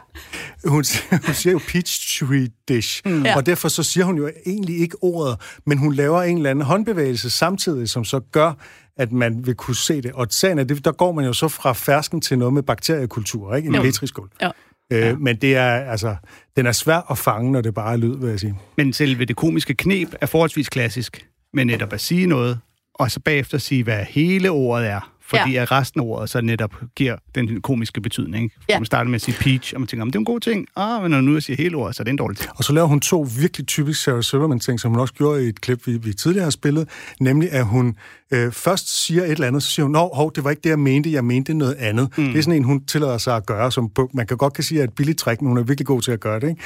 [0.70, 3.22] hun, siger- hun siger jo peach tree dish, mm.
[3.24, 3.36] Ja.
[3.36, 5.36] og derfor så siger hun jo egentlig ikke ordet,
[5.66, 8.52] men hun laver en eller anden håndbevægelse samtidig, som så gør,
[8.96, 10.12] at man vil kunne se det.
[10.12, 13.54] Og sagen er, det, der går man jo så fra fersken til noget med bakteriekultur,
[13.54, 13.68] ikke?
[13.68, 13.82] En Jo.
[13.82, 14.30] petriskål.
[14.42, 14.50] Jo.
[14.92, 15.16] Øh, ja.
[15.16, 16.16] Men det er, altså,
[16.56, 18.54] den er svær at fange, når det bare er lyd, vil jeg sige.
[18.76, 21.26] Men selve det komiske knep er forholdsvis klassisk.
[21.52, 22.58] Men netop at sige noget,
[22.94, 25.12] og så bagefter sige, hvad hele ordet er.
[25.28, 25.62] Fordi Ja.
[25.62, 28.44] at resten af ordet så netop giver den komiske betydning.
[28.44, 28.56] Ikke?
[28.68, 28.78] Ja.
[28.78, 30.66] Man starter med at sige peach, og man tænker, om det er en god ting.
[30.76, 32.50] Ah, men når nu jeg siger hele ordet, så er det en dårlig ting.
[32.56, 35.60] Og så laver hun to virkelig typisk Sarah Silverman-ting, som hun også gjorde i et
[35.60, 36.88] klip, vi, vi tidligere har spillet,
[37.20, 37.96] nemlig at hun
[38.30, 40.70] øh, først siger et eller andet, så siger hun, Nå, hov, det var ikke det,
[40.70, 42.18] jeg mente, jeg mente noget andet.
[42.18, 42.24] Mm.
[42.24, 44.80] Det er sådan en, hun tillader sig at gøre, som man kan godt kan sige
[44.80, 46.48] er et billigt trick, men hun er virkelig god til at gøre det.
[46.48, 46.62] Ikke?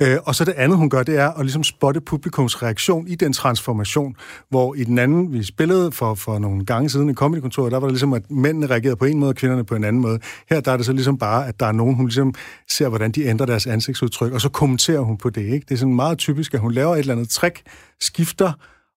[0.00, 0.14] Ja.
[0.14, 3.14] Øh, og så det andet, hun gør, det er at ligesom spotte publikums reaktion i
[3.14, 4.16] den transformation,
[4.48, 7.86] hvor i den anden, vi spillede for, for nogle gange siden i comedykontoret, der var
[7.86, 10.18] det ligesom, at mændene reagerede på en måde, og kvinderne på en anden måde.
[10.50, 12.34] Her der er det så ligesom bare, at der er nogen, hun ligesom
[12.70, 15.42] ser, hvordan de ændrer deres ansigtsudtryk, og så kommenterer hun på det.
[15.42, 15.66] Ikke?
[15.68, 17.62] Det er sådan meget typisk, at hun laver et eller andet trick,
[18.00, 18.52] skifter,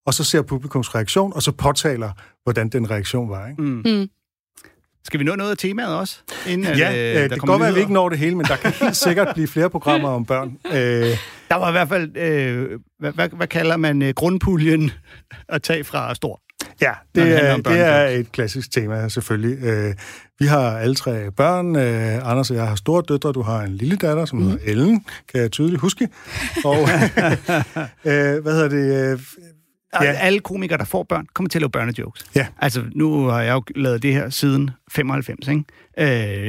[0.06, 2.12] og så ser publikums reaktion, og så påtaler,
[2.44, 3.48] hvordan den reaktion var.
[3.48, 3.62] Ikke?
[3.62, 3.82] Mm.
[3.86, 4.08] Mm.
[5.06, 6.20] Skal vi nå noget af temaet også?
[6.48, 8.10] Inden, at, Ja, øh, øh, der det kan kommer godt være, at vi ikke når
[8.10, 10.58] det hele, men der kan helt sikkert blive flere programmer om børn.
[10.74, 11.18] Øh,
[11.50, 14.92] Der var i hvert fald, øh, hvad, hvad, hvad kalder man øh, grundpuljen
[15.50, 16.40] at tage fra stor?
[16.82, 19.64] Ja, det, er, om det er et klassisk tema, selvfølgelig.
[19.66, 19.94] Øh,
[20.40, 21.76] vi har alle tre børn.
[21.76, 23.32] Øh, Anders og jeg har store døtre.
[23.32, 24.46] Du har en lille datter, som mm.
[24.46, 26.08] hedder Ellen, kan jeg tydeligt huske.
[26.66, 26.78] Og
[28.10, 29.20] øh, hvad hedder det?
[30.02, 30.12] Ja.
[30.12, 32.26] Alle komikere, der får børn, kommer til at lave børnejokes.
[32.36, 32.48] Ja.
[32.60, 35.64] Altså, nu har jeg jo lavet det her siden 95, ikke?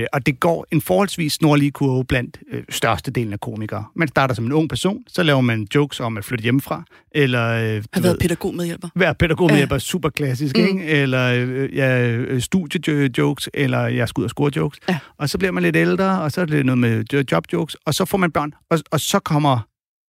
[0.01, 3.85] Øh, og det går en forholdsvis snorlig kurve blandt øh, størstedelen af komikere.
[3.97, 6.83] Man starter som en ung person, så laver man jokes om at flytte hjemmefra,
[7.15, 7.43] eller...
[7.49, 7.59] Øh,
[7.93, 8.89] Har været ved, pædagog medhjælper.
[8.95, 9.79] Hver pædagog med Ja.
[9.79, 10.65] super klassisk, mm.
[10.65, 10.85] ikke?
[10.87, 14.79] Eller øh, ja, øh, studiejokes, eller jeg skal ud og score jokes.
[14.89, 14.99] Ja.
[15.19, 17.95] Og så bliver man lidt ældre, og så er det noget med jo- jobjokes, og
[17.95, 19.59] så får man børn, og, og så kommer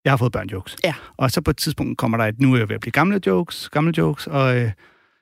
[0.05, 0.75] jeg har fået børnejokes.
[0.83, 0.93] Ja.
[1.17, 3.19] Og så på et tidspunkt kommer der et, nu er jeg ved at blive gamle
[3.25, 4.71] jokes, gamle jokes, og, øh, ja,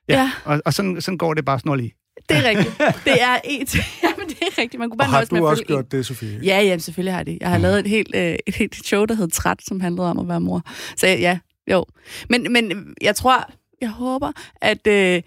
[0.09, 0.31] Ja.
[0.45, 1.95] og, og sådan, sådan går det bare snorligt.
[2.29, 2.77] Det er rigtigt.
[3.05, 3.75] Det er et...
[4.03, 4.79] Jamen, det er rigtigt.
[4.79, 5.83] Man kunne bare og har med du at også følge en.
[5.83, 6.39] gjort det, Sofie?
[6.43, 7.37] Ja, ja, selvfølgelig har det.
[7.41, 10.19] Jeg har lavet et helt, øh, et helt show, der hed Træt, som handlede om
[10.19, 10.61] at være mor.
[10.97, 11.39] Så ja,
[11.71, 11.85] jo.
[12.29, 14.31] Men, men jeg tror, jeg håber,
[14.61, 15.21] at, øh,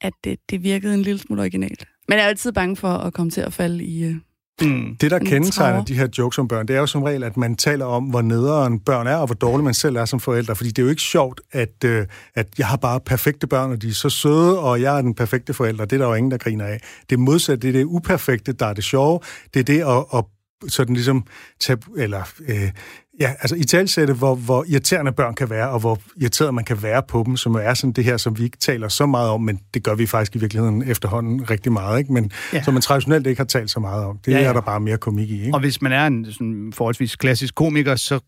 [0.00, 1.84] at det, det virkede en lille smule originalt.
[2.08, 4.04] Men jeg er altid bange for at komme til at falde i...
[4.04, 4.14] Øh,
[4.60, 4.96] Mm.
[5.00, 7.36] Det, der En kendetegner de her jokes om børn, det er jo som regel, at
[7.36, 10.56] man taler om, hvor nederen børn er, og hvor dårlig man selv er som forældre.
[10.56, 13.82] Fordi det er jo ikke sjovt, at, øh, at jeg har bare perfekte børn, og
[13.82, 15.84] de er så søde, og jeg er den perfekte forælder.
[15.84, 16.80] Det er der jo ingen, der griner af.
[17.10, 19.20] Det er modsat, det er det uperfekte, der er det sjove.
[19.54, 20.24] Det er det at, at
[20.68, 21.26] sådan ligesom
[21.60, 22.70] tab, eller øh,
[23.20, 26.82] ja, altså i talsætte, hvor, hvor irriterende børn kan være, og hvor irriteret man kan
[26.82, 29.40] være på dem, som er sådan det her, som vi ikke taler så meget om,
[29.42, 32.12] men det gør vi faktisk i virkeligheden efterhånden rigtig meget, ikke?
[32.12, 32.62] men ja.
[32.62, 34.18] som man traditionelt ikke har talt så meget om.
[34.24, 34.44] Det ja, ja.
[34.44, 35.40] er der bare mere komik i.
[35.40, 35.54] Ikke?
[35.54, 38.20] Og hvis man er en sådan forholdsvis klassisk komiker, så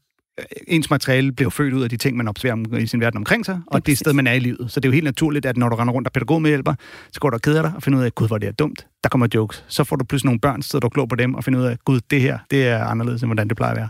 [0.68, 3.60] ens materiale bliver født ud af de ting, man observerer i sin verden omkring sig,
[3.66, 4.72] og det er sted, man er i livet.
[4.72, 6.74] Så det er jo helt naturligt, at når du render rundt og pædagogmedhjælper,
[7.12, 8.86] så går du og keder dig og finder ud af, gud, hvor det er dumt.
[9.02, 9.64] Der kommer jokes.
[9.68, 11.64] Så får du pludselig nogle børn, så sidder du klog på dem og finder ud
[11.64, 13.88] af, gud, det her, det er anderledes, end hvordan det plejer at være.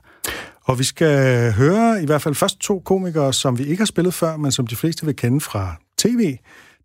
[0.64, 4.14] Og vi skal høre i hvert fald først to komikere, som vi ikke har spillet
[4.14, 6.36] før, men som de fleste vil kende fra tv.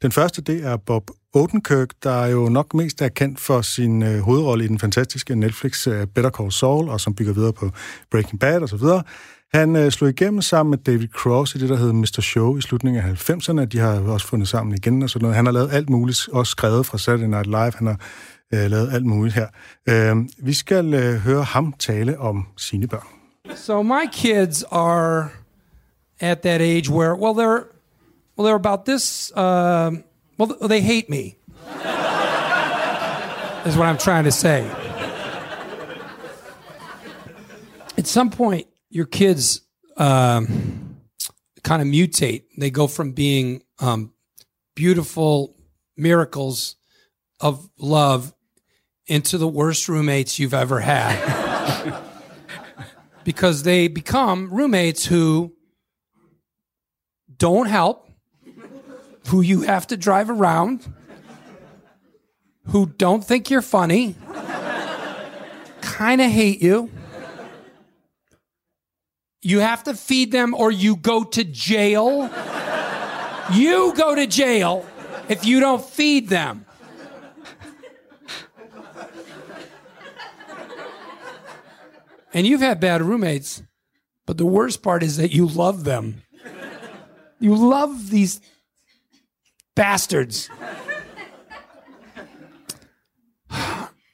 [0.02, 4.20] Den første, det er Bob Odenkirk, der jo nok mest er kendt for sin øh,
[4.20, 7.72] hovedrolle i den fantastiske Netflix øh, Better Call Saul, og som bygger videre på
[8.12, 8.80] Breaking Bad osv.
[9.54, 12.22] Han øh, slog igennem sammen med David Cross i det, der hedder Mr.
[12.22, 13.66] Show i slutningen af 90'erne.
[13.66, 15.36] De har også fundet sammen igen og sådan noget.
[15.36, 17.72] Han har lavet alt muligt, også skrevet fra Saturday Night Live.
[17.76, 18.00] Han har
[18.54, 19.48] øh, lavet alt muligt her.
[19.90, 23.08] Øh, vi skal øh, høre ham tale om sine børn.
[23.56, 25.30] So my kids are
[26.20, 27.64] at that age where, well, they're,
[28.38, 29.92] well, they're about this, uh,
[30.40, 31.38] well, they hate me.
[33.68, 34.70] is what I'm trying to say.
[37.98, 39.62] At some point, your kids
[39.98, 40.98] um,
[41.64, 42.44] kind of mutate.
[42.58, 44.14] They go from being um,
[44.76, 45.56] beautiful
[45.96, 46.76] miracles
[47.40, 48.34] of love
[49.08, 52.02] into the worst roommates you've ever had.
[53.24, 55.54] because they become roommates who
[57.38, 58.10] don't help,
[59.28, 60.94] who you have to drive around,
[62.68, 64.16] who don't think you're funny,
[65.82, 66.90] kind of hate you
[69.48, 72.30] you have to feed them or you go to jail.
[73.54, 74.86] you go to jail
[75.30, 76.66] if you don't feed them.
[82.34, 83.64] And you've had bad roommates,
[84.26, 86.24] but the worst part is that you love them.
[87.40, 88.42] You love these
[89.76, 90.50] bastards.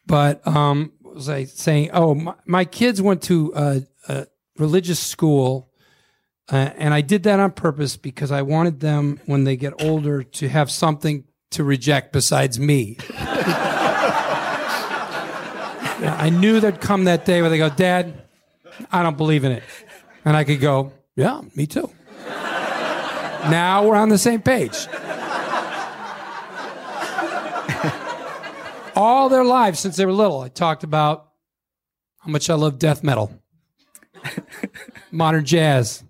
[0.06, 1.90] but um, was I saying?
[1.92, 4.26] Oh, my, my kids went to uh, uh,
[4.58, 5.70] religious school.
[6.52, 10.24] Uh, and I did that on purpose because I wanted them, when they get older,
[10.24, 12.98] to have something to reject besides me.
[16.06, 18.24] I knew there'd come that day where they go, Dad,
[18.92, 19.64] I don't believe in it.
[20.26, 21.90] And I could go, Yeah, me too.
[22.26, 24.76] now we're on the same page.
[28.96, 31.30] All their lives since they were little, I talked about
[32.20, 33.32] how much I love death metal
[35.12, 36.04] modern jazz,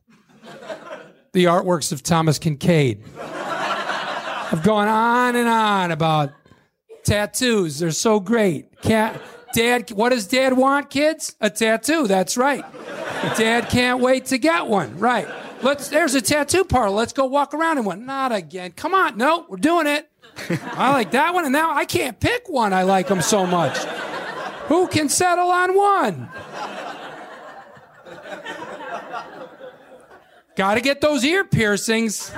[1.34, 3.04] the artworks of Thomas Kincaid.
[3.20, 6.32] I've gone on and on about
[7.04, 7.80] tattoos.
[7.80, 8.82] They're so great.
[8.82, 9.20] Can't,
[9.54, 11.36] Dad, what does Dad want, kids?
[11.42, 12.08] A tattoo.
[12.08, 12.64] That's right.
[13.38, 15.00] Dad can't wait to get one.
[15.00, 15.28] Right.
[15.62, 15.88] Let's.
[15.88, 16.96] There's a tattoo parlor.
[16.96, 18.06] Let's go walk around in one.
[18.06, 18.72] Not again.
[18.72, 19.18] Come on.
[19.18, 20.10] No, we're doing it.
[20.74, 22.74] I like that one, and now I can't pick one.
[22.74, 23.78] I like them so much.
[24.68, 26.30] Who can settle on one?
[30.56, 32.32] Gotta get those ear piercings.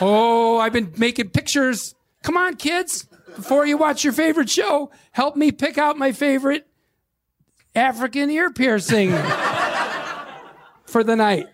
[0.00, 1.94] Oh, I've been making pictures.
[2.22, 3.06] Come on, kids.
[3.36, 6.66] Before you watch your favorite show, help me pick out my favorite
[7.74, 9.10] African ear piercing
[10.84, 11.46] for the night.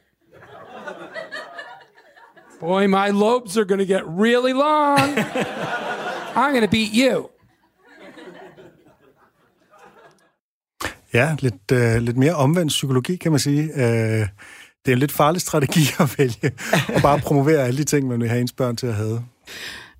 [2.60, 4.98] Boy, my lobes are going to get really long.
[6.34, 7.30] I'm going to beat you.
[11.12, 13.62] Ja, lidt, uh, lidt mere omvendt psykologi, kan man sige.
[13.74, 14.28] Uh,
[14.86, 16.52] det er en lidt farlig strategi at vælge,
[16.94, 19.24] og bare promovere alle de ting, man vil have ens børn til at have.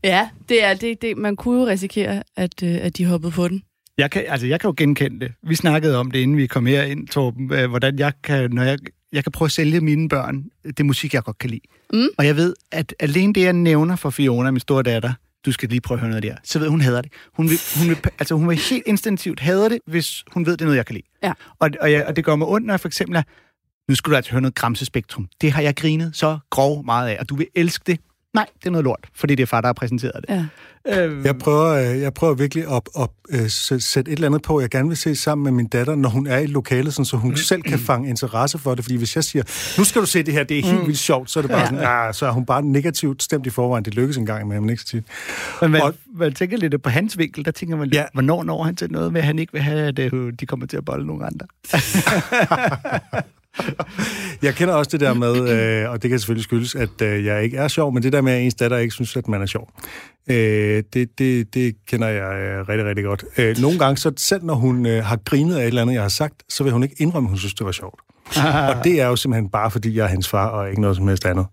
[0.05, 1.03] Ja, det er det.
[1.03, 3.63] det man kunne jo risikere, at, øh, at de hoppede på den.
[3.99, 5.33] Jeg kan, altså, jeg kan jo genkende det.
[5.43, 8.63] Vi snakkede om det, inden vi kom her ind, Torben, øh, hvordan jeg kan, når
[8.63, 8.79] jeg,
[9.13, 10.45] jeg kan prøve at sælge mine børn
[10.77, 11.61] det musik, jeg godt kan lide.
[11.93, 12.09] Mm.
[12.19, 15.13] Og jeg ved, at alene det, jeg nævner for Fiona, min store datter,
[15.47, 17.13] du skal lige prøve at høre noget der, så ved hun, hader det.
[17.33, 20.61] Hun vil, hun vil, altså, hun vil helt instinktivt hader det, hvis hun ved, det
[20.61, 21.07] er noget, jeg kan lide.
[21.23, 21.33] Ja.
[21.59, 23.23] Og, og, jeg, og det gør mig ondt, når jeg for eksempel er,
[23.89, 25.29] nu skal du altså høre noget Gramsespektrum.
[25.41, 28.01] Det har jeg grinet så grov meget af, og du vil elske det.
[28.35, 30.35] Nej, det er noget lort, fordi det er far, der har præsenteret det.
[30.35, 30.47] Ja.
[30.89, 31.25] Øhm.
[31.25, 34.61] Jeg, prøver, øh, jeg prøver virkelig at, at, at øh, sætte et eller andet på,
[34.61, 37.17] jeg gerne vil se sammen med min datter, når hun er i lokalet, sådan, så
[37.17, 37.37] hun mm.
[37.37, 38.85] selv kan fange interesse for det.
[38.85, 39.43] Fordi hvis jeg siger,
[39.79, 40.87] nu skal du se det her, det er helt mm.
[40.87, 41.67] vildt sjovt, så er det bare ja.
[41.67, 43.85] sådan, ah, så er hun bare negativt stemt i forvejen.
[43.85, 45.05] Det lykkes en gang med, men ikke så tit.
[45.61, 48.05] Men man, og, man tænker lidt på hans vinkel, der tænker man lidt, ja.
[48.13, 50.67] hvornår når han til noget med, at han ikke vil have, at øh, de kommer
[50.67, 51.47] til at bolle nogle andre?
[54.43, 57.45] Jeg kender også det der med, øh, og det kan selvfølgelig skyldes, at øh, jeg
[57.45, 59.47] ikke er sjov, men det der med, at ens datter ikke synes, at man er
[59.47, 59.71] sjov,
[60.31, 63.25] øh, det, det, det kender jeg øh, rigtig, rigtig godt.
[63.39, 66.03] Øh, nogle gange, så selv når hun øh, har grinet af et eller andet, jeg
[66.03, 68.01] har sagt, så vil hun ikke indrømme, at hun synes, det var sjovt.
[68.69, 71.09] og det er jo simpelthen bare, fordi jeg er hendes far, og ikke noget som
[71.09, 71.47] helst andet.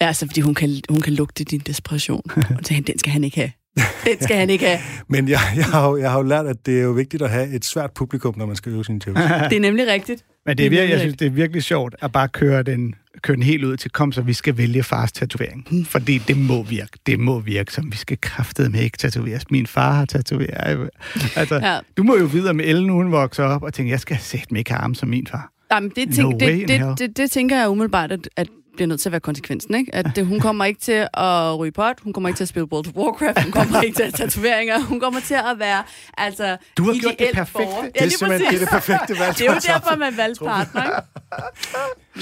[0.00, 2.22] Ja, altså, fordi hun kan, hun kan lugte din desperation.
[2.58, 3.50] Og så den skal han ikke have.
[4.06, 4.78] Den skal han ikke have.
[5.08, 7.30] Men jeg, jeg, har jo, jeg har jo lært, at det er jo vigtigt at
[7.30, 9.22] have et svært publikum, når man skal øve sine jokes.
[9.50, 10.24] Det er nemlig rigtigt.
[10.46, 12.94] Men det er Det virkelig, jeg synes, det er virkelig sjovt at bare køre den,
[13.22, 15.86] køre den helt ud til, kom så vi skal vælge fars tatovering.
[15.86, 16.98] Fordi det må virke.
[17.06, 19.50] Det må virke, som vi skal kraftede med ikke tatoveres.
[19.50, 20.90] Min far har tatoveret.
[21.36, 21.78] Altså, Ja.
[21.96, 24.58] Du må jo vide, om Ellen hun vokser op og tænker, jeg skal sætte mig
[24.58, 25.52] ikke have arme som min far.
[25.72, 26.94] Jamen, det, No tænk, way in det, det, hell.
[26.98, 29.94] det, det, tænker jeg umiddelbart, at, at bliver nødt til at være konsekvensen, ikke?
[29.94, 32.68] At det, hun kommer ikke til at ryge pot, hun kommer ikke til at spille
[32.72, 35.82] World of Warcraft, hun kommer ikke til at have tatoveringer, hun kommer til at være,
[36.18, 37.52] altså, Du har gjort det perfekte.
[37.72, 37.82] borger.
[37.82, 39.38] Det Det er simpelthen det, er det perfekte valg.
[39.38, 40.96] Det er jo derfor, man valgte partner, ikke?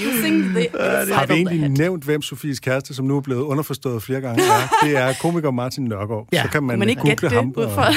[0.09, 0.67] Using the
[1.13, 4.85] Har vi egentlig nævnt, hvem Sofies kæreste, som nu er blevet underforstået flere gange, er?
[4.87, 6.27] Det er komiker Martin Nørgaard.
[6.33, 6.41] Ja.
[6.43, 7.53] Så kan man, Man ikke google gætte det ham.
[7.57, 7.93] og-.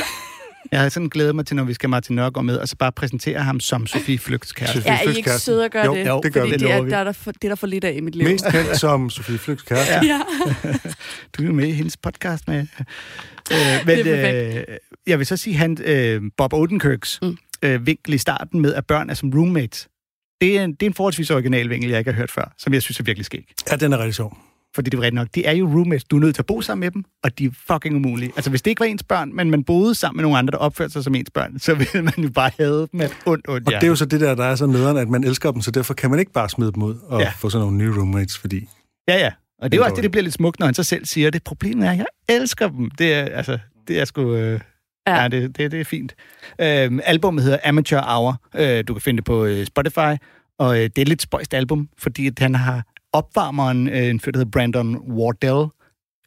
[0.73, 2.93] Jeg har sådan glædet mig til, når vi skal Martin Nørgaard med, og så bare
[2.93, 4.77] præsentere ham som Sofie Flygts kæreste.
[4.77, 6.07] Sofie Ja, er I Flygts ikke søde at gøre Jo, det?
[6.07, 6.59] jo, det gør Fordi vi.
[6.59, 8.29] det, er, der, er der, for, det er der for lidt af i mit liv.
[8.29, 9.93] Mest kendt som Sofie Flygts kæreste.
[9.93, 10.03] Ja.
[10.05, 10.21] Ja.
[11.37, 12.67] Du er jo med i hendes podcast med...
[13.53, 13.57] Øh,
[13.87, 14.65] men, Det er øh,
[15.07, 17.37] jeg vil så sige, han, øh, Bob Odenkirks mm.
[17.63, 19.89] øh, vinkel i starten med, at børn er som roommates.
[20.41, 22.75] Det er, en, det er en forholdsvis original vinkel, jeg ikke har hørt før, som
[22.75, 23.53] jeg synes er virkelig skæg.
[23.71, 24.39] ja, den er rigtig sjov.
[24.75, 26.05] Fordi det er nok, de er jo roommates.
[26.05, 28.33] Du er nødt til at bo sammen med dem, og de er fucking umulige.
[28.37, 30.59] Altså, hvis det ikke var ens børn, men man boede sammen med nogle andre, der
[30.59, 33.67] opførte sig som ens børn, så ville man jo bare have dem et ondt, ondt
[33.67, 35.63] Og det er jo så det der, der er så nederen, at man elsker dem,
[35.63, 37.33] så derfor kan man ikke bare smide dem ud og ja.
[37.37, 38.69] Få sådan nogle nye roommates, fordi...
[39.09, 39.31] Ja, ja.
[39.63, 41.07] Og det er jo Det også det, det bliver lidt smukt, når han så selv
[41.07, 41.45] siger det.
[41.45, 42.91] Problemet er, at jeg elsker dem.
[42.91, 43.59] Det er, altså,
[43.89, 44.35] det er sgu...
[44.35, 44.61] Øh,
[45.07, 45.23] Ja.
[45.23, 46.15] ja, det, det, det er fint.
[46.61, 48.41] Øhm, albummet hedder Amateur Hour.
[48.55, 50.15] Øh, du kan finde det på øh, Spotify.
[50.59, 52.83] Og øh, det er et lidt spøjst album, fordi at han har
[53.13, 55.67] opvarmeren, øh, en fyr, der hedder Brandon Wardell.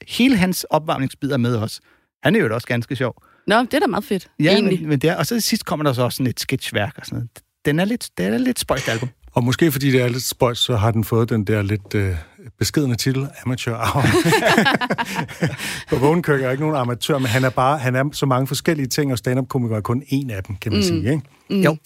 [0.08, 1.80] Hele hans opvarmningsbid er med os.
[2.24, 3.24] Han er jo også ganske sjov.
[3.48, 4.80] Nå, det er da meget fedt, Ja, egentlig.
[4.80, 6.94] men, men det er, og så til sidst kommer der så også sådan et sketchværk
[6.98, 7.30] og sådan noget.
[7.66, 9.10] Den er lidt, det er lidt spøjst album.
[9.34, 12.16] Og måske fordi det er lidt spøjs, så har den fået den der lidt øh,
[12.60, 14.04] beskedende titel, Amateur Hour.
[15.90, 18.88] For Vågenkirk er ikke nogen amatør, men han er bare han er så mange forskellige
[18.88, 20.84] ting, og stand-up-komiker er kun en af dem, kan man mm.
[20.84, 21.12] sige.
[21.12, 21.22] Ikke?
[21.50, 21.62] Mm.
[21.62, 21.78] Jo.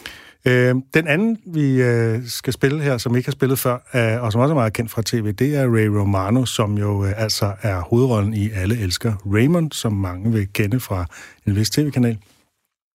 [0.47, 4.31] Øh, den anden, vi øh, skal spille her, som ikke har spillet før, øh, og
[4.31, 7.53] som også er meget kendt fra tv, det er Ray Romano, som jo øh, altså
[7.61, 11.05] er hovedrollen i Alle Elsker Raymond, som mange vil kende fra
[11.47, 12.17] en vis tv-kanal.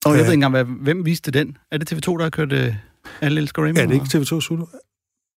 [0.04, 0.26] Og jeg Øh.
[0.26, 1.56] ved ikke engang, hvad, hvem viste den?
[1.72, 2.74] Er det TV2, der har kørt øh,
[3.20, 3.78] Alle elsker Raymond?
[3.78, 4.64] Er det ikke TV2 Zulu?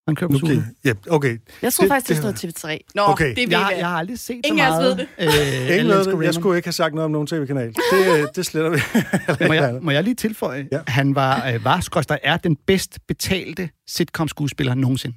[0.08, 0.62] Han kører på Okay, Zulu.
[0.84, 1.38] ja, okay.
[1.62, 2.78] Jeg tror Det- faktisk, det, det- stod TV3.
[2.94, 3.34] Nå, Okay.
[3.34, 4.96] det er Jeg, jeg har aldrig set Ingen så meget.
[4.98, 5.26] ved Øh,
[5.78, 6.24] Ingen ved det.
[6.24, 7.68] Jeg skulle ikke have sagt noget om nogen tv-kanal.
[7.92, 8.78] Det, øh, det sletter vi.
[9.48, 10.68] Må jeg, må jeg lige tilføje?
[10.72, 10.80] Ja.
[10.86, 15.16] Han var, øh, var skorster, er den bedst betalte sitcom-skuespiller nogensinde.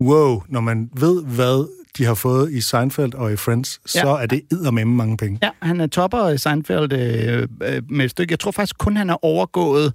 [0.00, 4.00] Wow, når man ved, hvad de har fået i Seinfeld og i Friends, ja.
[4.00, 4.22] så Ja.
[4.22, 5.38] er det eddermemme mange penge.
[5.42, 8.32] Ja, han er topper i Seinfeld øh, øh, med et stykke.
[8.32, 9.92] Jeg tror faktisk kun, han er overgået,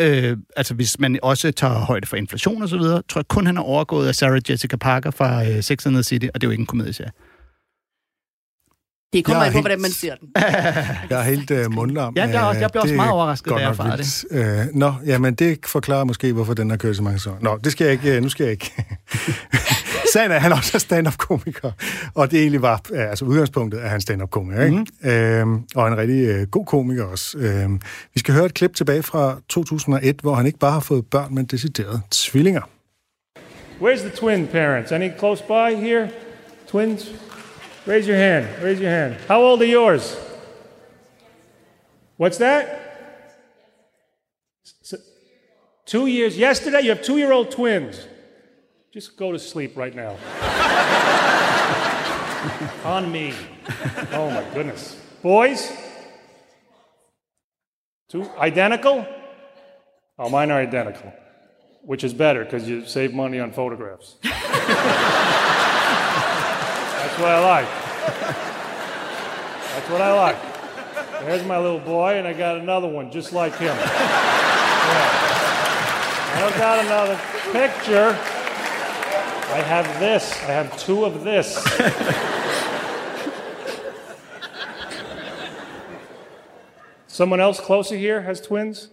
[0.00, 3.46] øh, altså hvis man også tager højde for inflation og så videre, tror jeg kun,
[3.46, 6.46] han er overgået af Sarah Jessica Parker fra øh, Sex and the City, og det
[6.46, 7.10] er jo ikke en komedieserie.
[9.12, 10.28] Det kommer Jeg er an på, hvordan man ser den.
[11.10, 12.14] Jeg er helt øh, mundlam.
[12.16, 14.24] Ja, jeg også- jeg blev også Det er meget overrasket, da jeg erfarede vildt.
[14.30, 17.30] Øh, nå, jamen det forklarer måske, hvorfor den har kørt så mange så.
[17.40, 18.16] Nå, det skal jeg ikke.
[18.16, 18.72] øh, Nu skal jeg ikke.
[20.12, 21.70] Sagen er, at han også er stand-up-komiker.
[22.14, 24.76] Og det egentlig var, øh, altså udgangspunktet er han stand-up-komiker, ikke?
[24.76, 25.10] Mm-hmm.
[25.10, 27.38] Øhm, og en rigtig øh, god komiker også.
[27.38, 27.80] Øhm,
[28.14, 31.34] vi skal høre et klip tilbage fra 2001, hvor han ikke bare har fået børn,
[31.34, 32.62] men decideret tvillinger.
[33.80, 34.92] Where's the twin parents?
[34.92, 36.08] Any close by here?
[36.68, 37.10] Twins?
[37.88, 38.46] Raise your hand.
[38.64, 39.14] Raise your hand.
[39.28, 40.16] How old are yours?
[42.20, 42.62] What's that?
[44.84, 44.94] S-
[45.86, 46.38] two years.
[46.38, 48.08] Yesterday, you have two year old twins.
[48.96, 50.16] Just go to sleep right now.
[52.84, 53.34] On me.
[54.12, 54.96] Oh my goodness.
[55.22, 55.70] Boys?
[58.08, 59.06] Two identical?
[60.18, 61.12] Oh, mine are identical
[61.86, 64.16] which is better because you save money on photographs.
[64.22, 64.34] That's
[67.20, 67.68] what I like.
[69.72, 70.36] That's what I like.
[71.24, 73.76] There's my little boy, and I got another one just like him.
[73.76, 73.84] Yeah.
[76.34, 77.20] I got another
[77.52, 78.35] picture.
[79.48, 80.32] I have this.
[80.42, 81.56] I have two of this.
[87.06, 88.88] Someone else closer here has twins?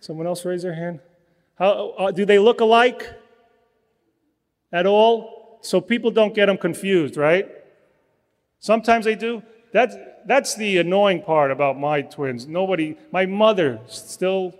[0.00, 1.00] Someone else raise their hand?
[1.54, 3.08] How, uh, do they look alike
[4.72, 5.58] at all?
[5.62, 7.48] So people don't get them confused, right?
[8.58, 9.42] Sometimes they do.
[9.72, 9.96] That's,
[10.26, 12.46] that's the annoying part about my twins.
[12.46, 14.54] Nobody, my mother, still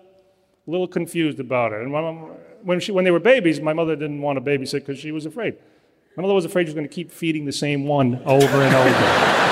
[0.67, 1.83] a little confused about it.
[1.83, 2.31] And my mom,
[2.65, 5.27] when, she, when they were babies, my mother didn't want to babysit because she was
[5.27, 5.57] afraid.
[6.17, 8.75] My mother was afraid she was going to keep feeding the same one over and
[8.75, 9.39] over.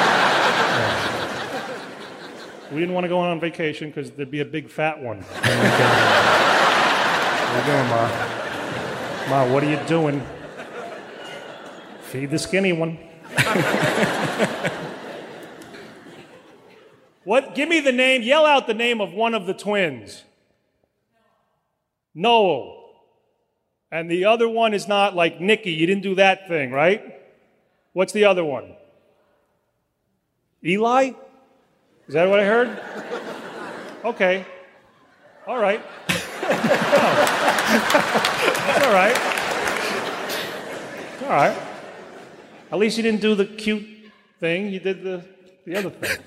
[2.71, 5.25] We didn't want to go on vacation because there'd be a big fat one.
[7.51, 8.03] What are you doing, Ma?
[9.29, 10.23] Ma, what are you doing?
[12.03, 12.97] Feed the skinny one.
[17.25, 17.57] what?
[17.57, 18.23] Give me the name.
[18.23, 20.23] Yell out the name of one of the twins.
[22.15, 22.80] Noel.
[23.93, 25.73] And the other one is not like Nikki.
[25.73, 27.21] You didn't do that thing, right?
[27.93, 28.77] What's the other one?
[30.65, 31.13] Eli?
[32.07, 32.79] Is that what I heard?
[34.05, 34.45] Okay.
[35.47, 35.83] All right.
[36.43, 36.51] Oh.
[38.85, 39.17] All right.
[41.23, 41.57] All right.
[42.73, 43.87] At least you didn't do the cute
[44.39, 44.71] thing.
[44.71, 45.25] You did the,
[45.67, 46.19] the other thing.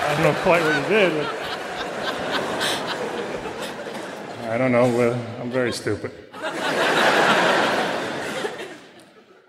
[0.00, 1.12] I don't know quite what you did.
[1.12, 1.37] But
[4.58, 5.12] I don't know.
[5.40, 6.10] I'm very stupid.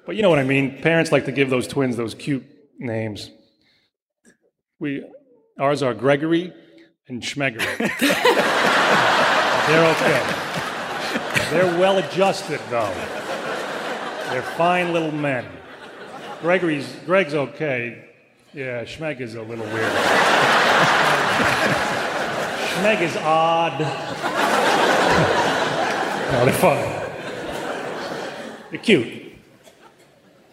[0.06, 0.84] But you know what I mean.
[0.84, 2.46] Parents like to give those twins those cute
[2.78, 3.32] names.
[4.80, 5.04] We,
[5.60, 6.54] ours are Gregory
[7.08, 7.58] and Schmegger.
[9.66, 10.22] They're okay.
[11.50, 12.94] They're well adjusted, though.
[14.30, 15.44] They're fine little men.
[16.42, 18.10] Gregory's Greg's okay.
[18.54, 19.92] Yeah, Schmeg is a little weird.
[22.76, 24.09] Schmeg is odd.
[26.32, 27.10] No, they're fine.
[28.72, 29.34] They're cute.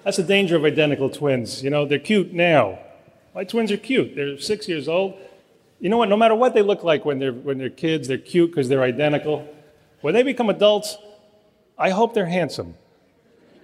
[0.05, 1.62] That's the danger of identical twins.
[1.62, 2.79] You know, they're cute now.
[3.35, 4.14] My twins are cute.
[4.16, 5.18] They're six years old.
[5.81, 6.09] You know what?
[6.09, 8.83] No matter what they look like when they're, when they're kids, they're cute because they're
[8.83, 9.47] identical.
[10.01, 10.97] When they become adults,
[11.77, 12.74] I hope they're handsome.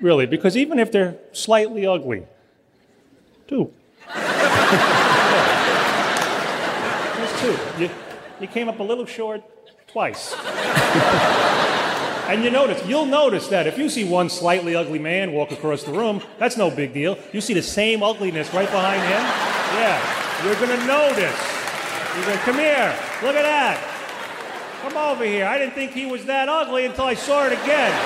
[0.00, 2.26] Really, because even if they're slightly ugly,
[3.46, 3.72] two.
[7.16, 7.56] There's two.
[7.78, 7.90] You,
[8.40, 9.42] you came up a little short
[9.86, 10.34] twice.
[12.32, 15.82] And you notice, you'll notice that if you see one slightly ugly man walk across
[15.82, 17.18] the room, that's no big deal.
[17.30, 19.20] You see the same ugliness right behind him.
[19.76, 20.00] Yeah,
[20.42, 21.38] you're gonna notice.
[22.16, 22.96] You're gonna come here.
[23.22, 23.76] Look at that.
[24.80, 25.44] Come over here.
[25.44, 27.66] I didn't think he was that ugly until I saw it again.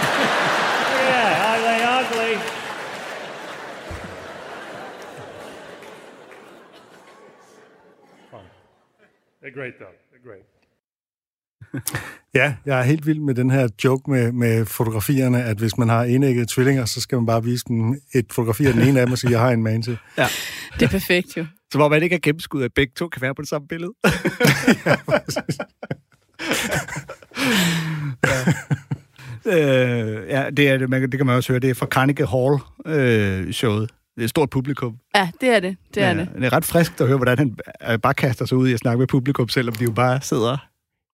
[1.06, 2.42] yeah, ugly, ugly.
[8.32, 8.44] Fun.
[9.40, 9.94] They're great, though.
[10.10, 12.02] They're great.
[12.37, 15.89] Ja, jeg er helt vild med den her joke med, med fotografierne, at hvis man
[15.89, 19.07] har enæggede tvillinger, så skal man bare vise dem et fotografi af den ene af
[19.07, 19.99] dem og sige, jeg har en man til.
[20.18, 20.26] Ja.
[20.74, 21.47] Det er perfekt jo.
[21.72, 23.93] Så hvor man ikke er gennemskud, at begge to kan være på det samme billede.
[28.26, 28.53] ja.
[29.47, 31.61] Øh, ja, det, er, det, man, det kan man også høre.
[31.61, 33.91] Det er fra Carnegie Hall-showet.
[34.14, 34.97] det er et stort publikum.
[35.14, 35.76] Ja, det er det.
[35.95, 36.28] Det er ja, det.
[36.37, 37.57] Det er ret frisk at høre, hvordan han
[37.91, 40.57] øh, bare kaster sig ud i at snakke med publikum, selvom de jo bare sidder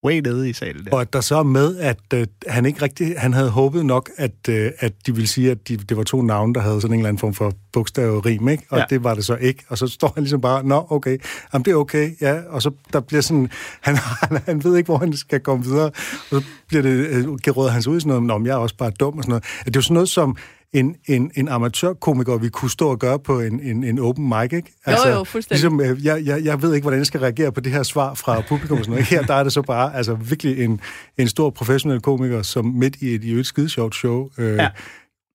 [0.05, 0.85] way nede i salen.
[0.85, 0.91] Der.
[0.93, 4.11] Og at der så er med, at øh, han ikke rigtig, han havde håbet nok,
[4.17, 6.95] at, øh, at de ville sige, at de, det var to navne, der havde sådan
[6.95, 8.65] en eller anden form for bogstavrim, ikke?
[8.71, 8.85] Og Ja.
[8.91, 9.65] det var det så ikke.
[9.69, 11.19] Og så står han ligesom bare, nå, okay,
[11.53, 12.41] jamen det er okay, ja.
[12.49, 13.51] Og så der bliver sådan,
[13.81, 15.87] han, han, han ved ikke, hvor han skal komme videre.
[15.87, 15.93] Og
[16.31, 18.77] så bliver det, øh, råder han sig ud i sådan noget, men jeg er også
[18.77, 19.45] bare dum og sådan noget.
[19.61, 20.37] At det er jo sådan noget som,
[20.73, 24.53] en, en, en amatørkomiker, vi kunne stå og gøre på en, en, en open mic,
[24.53, 24.73] ikke?
[25.11, 25.71] jo, fuldstændig.
[25.81, 28.15] Ligesom, øh, jeg, jeg, jeg ved ikke, hvordan jeg skal reagere på det her svar
[28.15, 29.07] fra publikum og sådan noget.
[29.07, 30.81] Her der er det så bare altså, virkelig en,
[31.19, 34.69] en stor professionel komiker, som midt i et, i et skidesjovt show øh, Ja.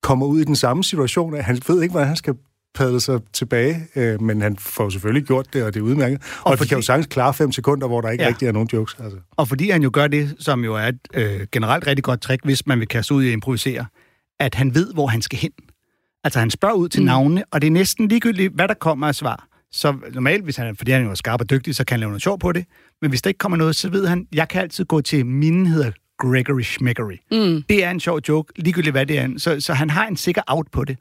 [0.03, 1.35] kommer ud i den samme situation.
[1.35, 2.33] at Han ved ikke, hvordan han skal
[2.75, 6.21] padle sig tilbage, øh, men han får jo selvfølgelig gjort det, og det er udmærket.
[6.21, 8.29] Og, og fordi- de kan jo sagtens klare fem sekunder, hvor der ikke ja.
[8.29, 8.95] rigtig er nogen jokes.
[9.03, 9.17] Altså.
[9.31, 12.43] Og fordi han jo gør det, som jo er et øh, generelt rigtig godt trick,
[12.43, 13.85] hvis man vil kaste ud i at improvisere,
[14.39, 15.51] at han ved, hvor han skal hen.
[16.23, 17.05] Altså han spørger ud til mm.
[17.05, 19.47] navnene, og det er næsten ligegyldigt, hvad der kommer af svar.
[19.71, 22.09] Så normalt, hvis han, fordi han jo er skarp og dygtig, så kan han lave
[22.09, 22.65] noget sjov på det.
[23.01, 25.65] Men hvis der ikke kommer noget, så ved han, jeg kan altid gå til, min
[25.65, 27.17] hedder Gregory Schmeggery.
[27.31, 27.63] Mm.
[27.69, 29.29] Det er en sjov joke, ligegyldigt hvad det er.
[29.37, 30.97] Så, så han har en sikker out på det.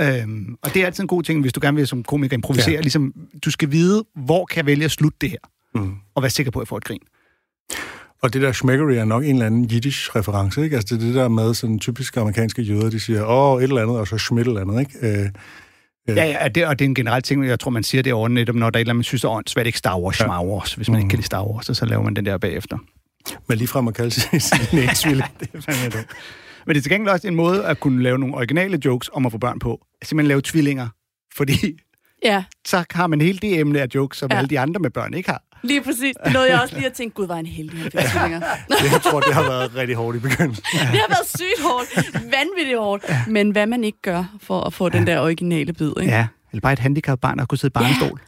[0.00, 2.70] Øhm, og det er altid en god ting, hvis du gerne vil som komiker improvisere.
[2.70, 2.76] Ja.
[2.76, 2.80] Ja.
[2.80, 3.14] Ligesom,
[3.44, 5.38] du skal vide, hvor kan jeg vælge at slutte det her.
[5.74, 5.94] Mm.
[6.14, 7.00] Og være sikker på, at jeg får et grin.
[8.22, 10.76] Og det der schmeggery er nok en eller anden Yiddish-reference, ikke?
[10.76, 13.82] Altså det er det der med sådan typiske amerikanske jøder, de siger, åh, et eller
[13.82, 15.22] andet, og så schmidt eller andet, ikke?
[15.22, 15.28] Øh,
[16.08, 18.28] Ja, ja, det, og det er en generel ting, jeg tror, man siger det over
[18.28, 20.44] netop, når der er et eller andet, man synes er åndssvagt, ikke Star Wars, ja.
[20.44, 20.74] Wars.
[20.74, 22.78] Hvis man ikke kan lide Star Wars, så, så laver man den der bagefter.
[23.48, 25.24] men ligefrem at kalde sig sin ensvillig.
[25.40, 26.06] det er fandme dumt.
[26.66, 29.26] Men det er til gengæld også en måde at kunne lave nogle originale jokes om
[29.26, 29.80] at få børn på.
[30.04, 30.88] Simpelthen lave tvillinger.
[31.36, 31.52] Fordi
[32.24, 34.34] Ja, så har man hele det emne af jokes, som Ja.
[34.34, 34.38] ja.
[34.38, 35.42] alle de andre med børn ikke har.
[35.62, 36.14] lige præcis.
[36.24, 38.40] Det nåede jeg også lige at tænke, gud, var en heldig, han fik tvillinger.
[38.92, 40.64] Jeg tror, det har været rigtig hårdt i begyndelsen.
[40.92, 43.04] Det har været sygt hårdt, vanvittigt hårdt.
[43.28, 46.12] Men hvad man ikke gør for at få den der originale bid, ikke?
[46.12, 46.26] Ja.
[46.52, 48.20] Eller bare et handicappet barn, der kunne sidde i barnestol.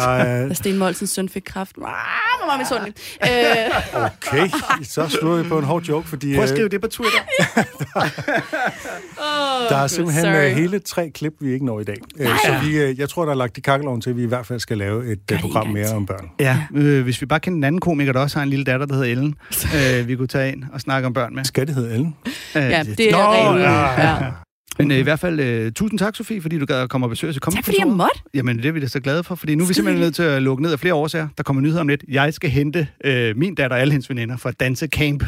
[0.00, 0.48] Der er...
[0.48, 1.76] Da Sten Molsens søn fik kræft.
[1.76, 2.94] Ah, hvor var misundelig.
[3.22, 4.48] Øh, Okay,
[4.82, 7.18] så slutter vi på en hård joke, fordi Prøv at øh, skrive det på Twitter.
[9.70, 10.50] der er simpelthen sorry.
[10.50, 11.96] øh, hele tre klip, vi ikke når i dag.
[12.18, 14.46] Øh, Så vi, jeg tror, der er lagt i kakkeloven til, at vi i hvert
[14.46, 16.30] fald skal lave et øh, program mere om børn.
[16.40, 18.86] Ja, øh, hvis vi bare kender en anden komiker, der også har en lille datter,
[18.86, 19.34] der hedder Ellen,
[20.00, 21.44] øh, vi kunne tage ind og snakke om børn med.
[21.44, 22.14] Skal det hedde Ellen?
[22.56, 23.12] Øh, ja, det er
[23.52, 24.02] Nå, ja.
[24.24, 24.30] Ja.
[24.78, 27.10] Men øh, i hvert fald, øh, tusind tak, Sofie, fordi du gad at komme og
[27.10, 28.20] besøge os i Tak fordi jeg måtte.
[28.34, 30.22] Jamen, det er vi da så glade for, fordi nu er vi simpelthen nødt til
[30.22, 31.28] at lukke ned af flere årsager.
[31.36, 32.04] Der kommer nyheder om lidt.
[32.08, 35.24] Jeg skal hente øh, min datter og alle hendes veninder fra dansecamp.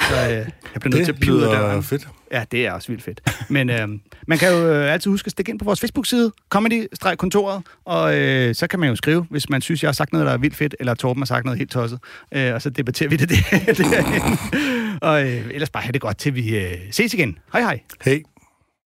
[0.00, 0.46] Så øh, jeg
[0.80, 1.82] bliver nødt til at pive døren.
[1.82, 2.08] fedt.
[2.32, 3.20] Ja, det er også vildt fedt.
[3.48, 3.88] Men øh,
[4.26, 8.54] man kan jo øh, altid huske at stikke ind på vores Facebook-side, comedy-kontoret, og øh,
[8.54, 10.56] så kan man jo skrive, hvis man synes, jeg har sagt noget, der er vildt
[10.56, 11.98] fedt, eller Torben har sagt noget helt tosset,
[12.34, 14.38] øh, og så debatterer vi det, derinde.
[15.02, 17.38] Og øh, ellers bare have det godt, til vi øh, ses igen.
[17.52, 17.80] Hej hej.
[18.04, 18.20] Hey.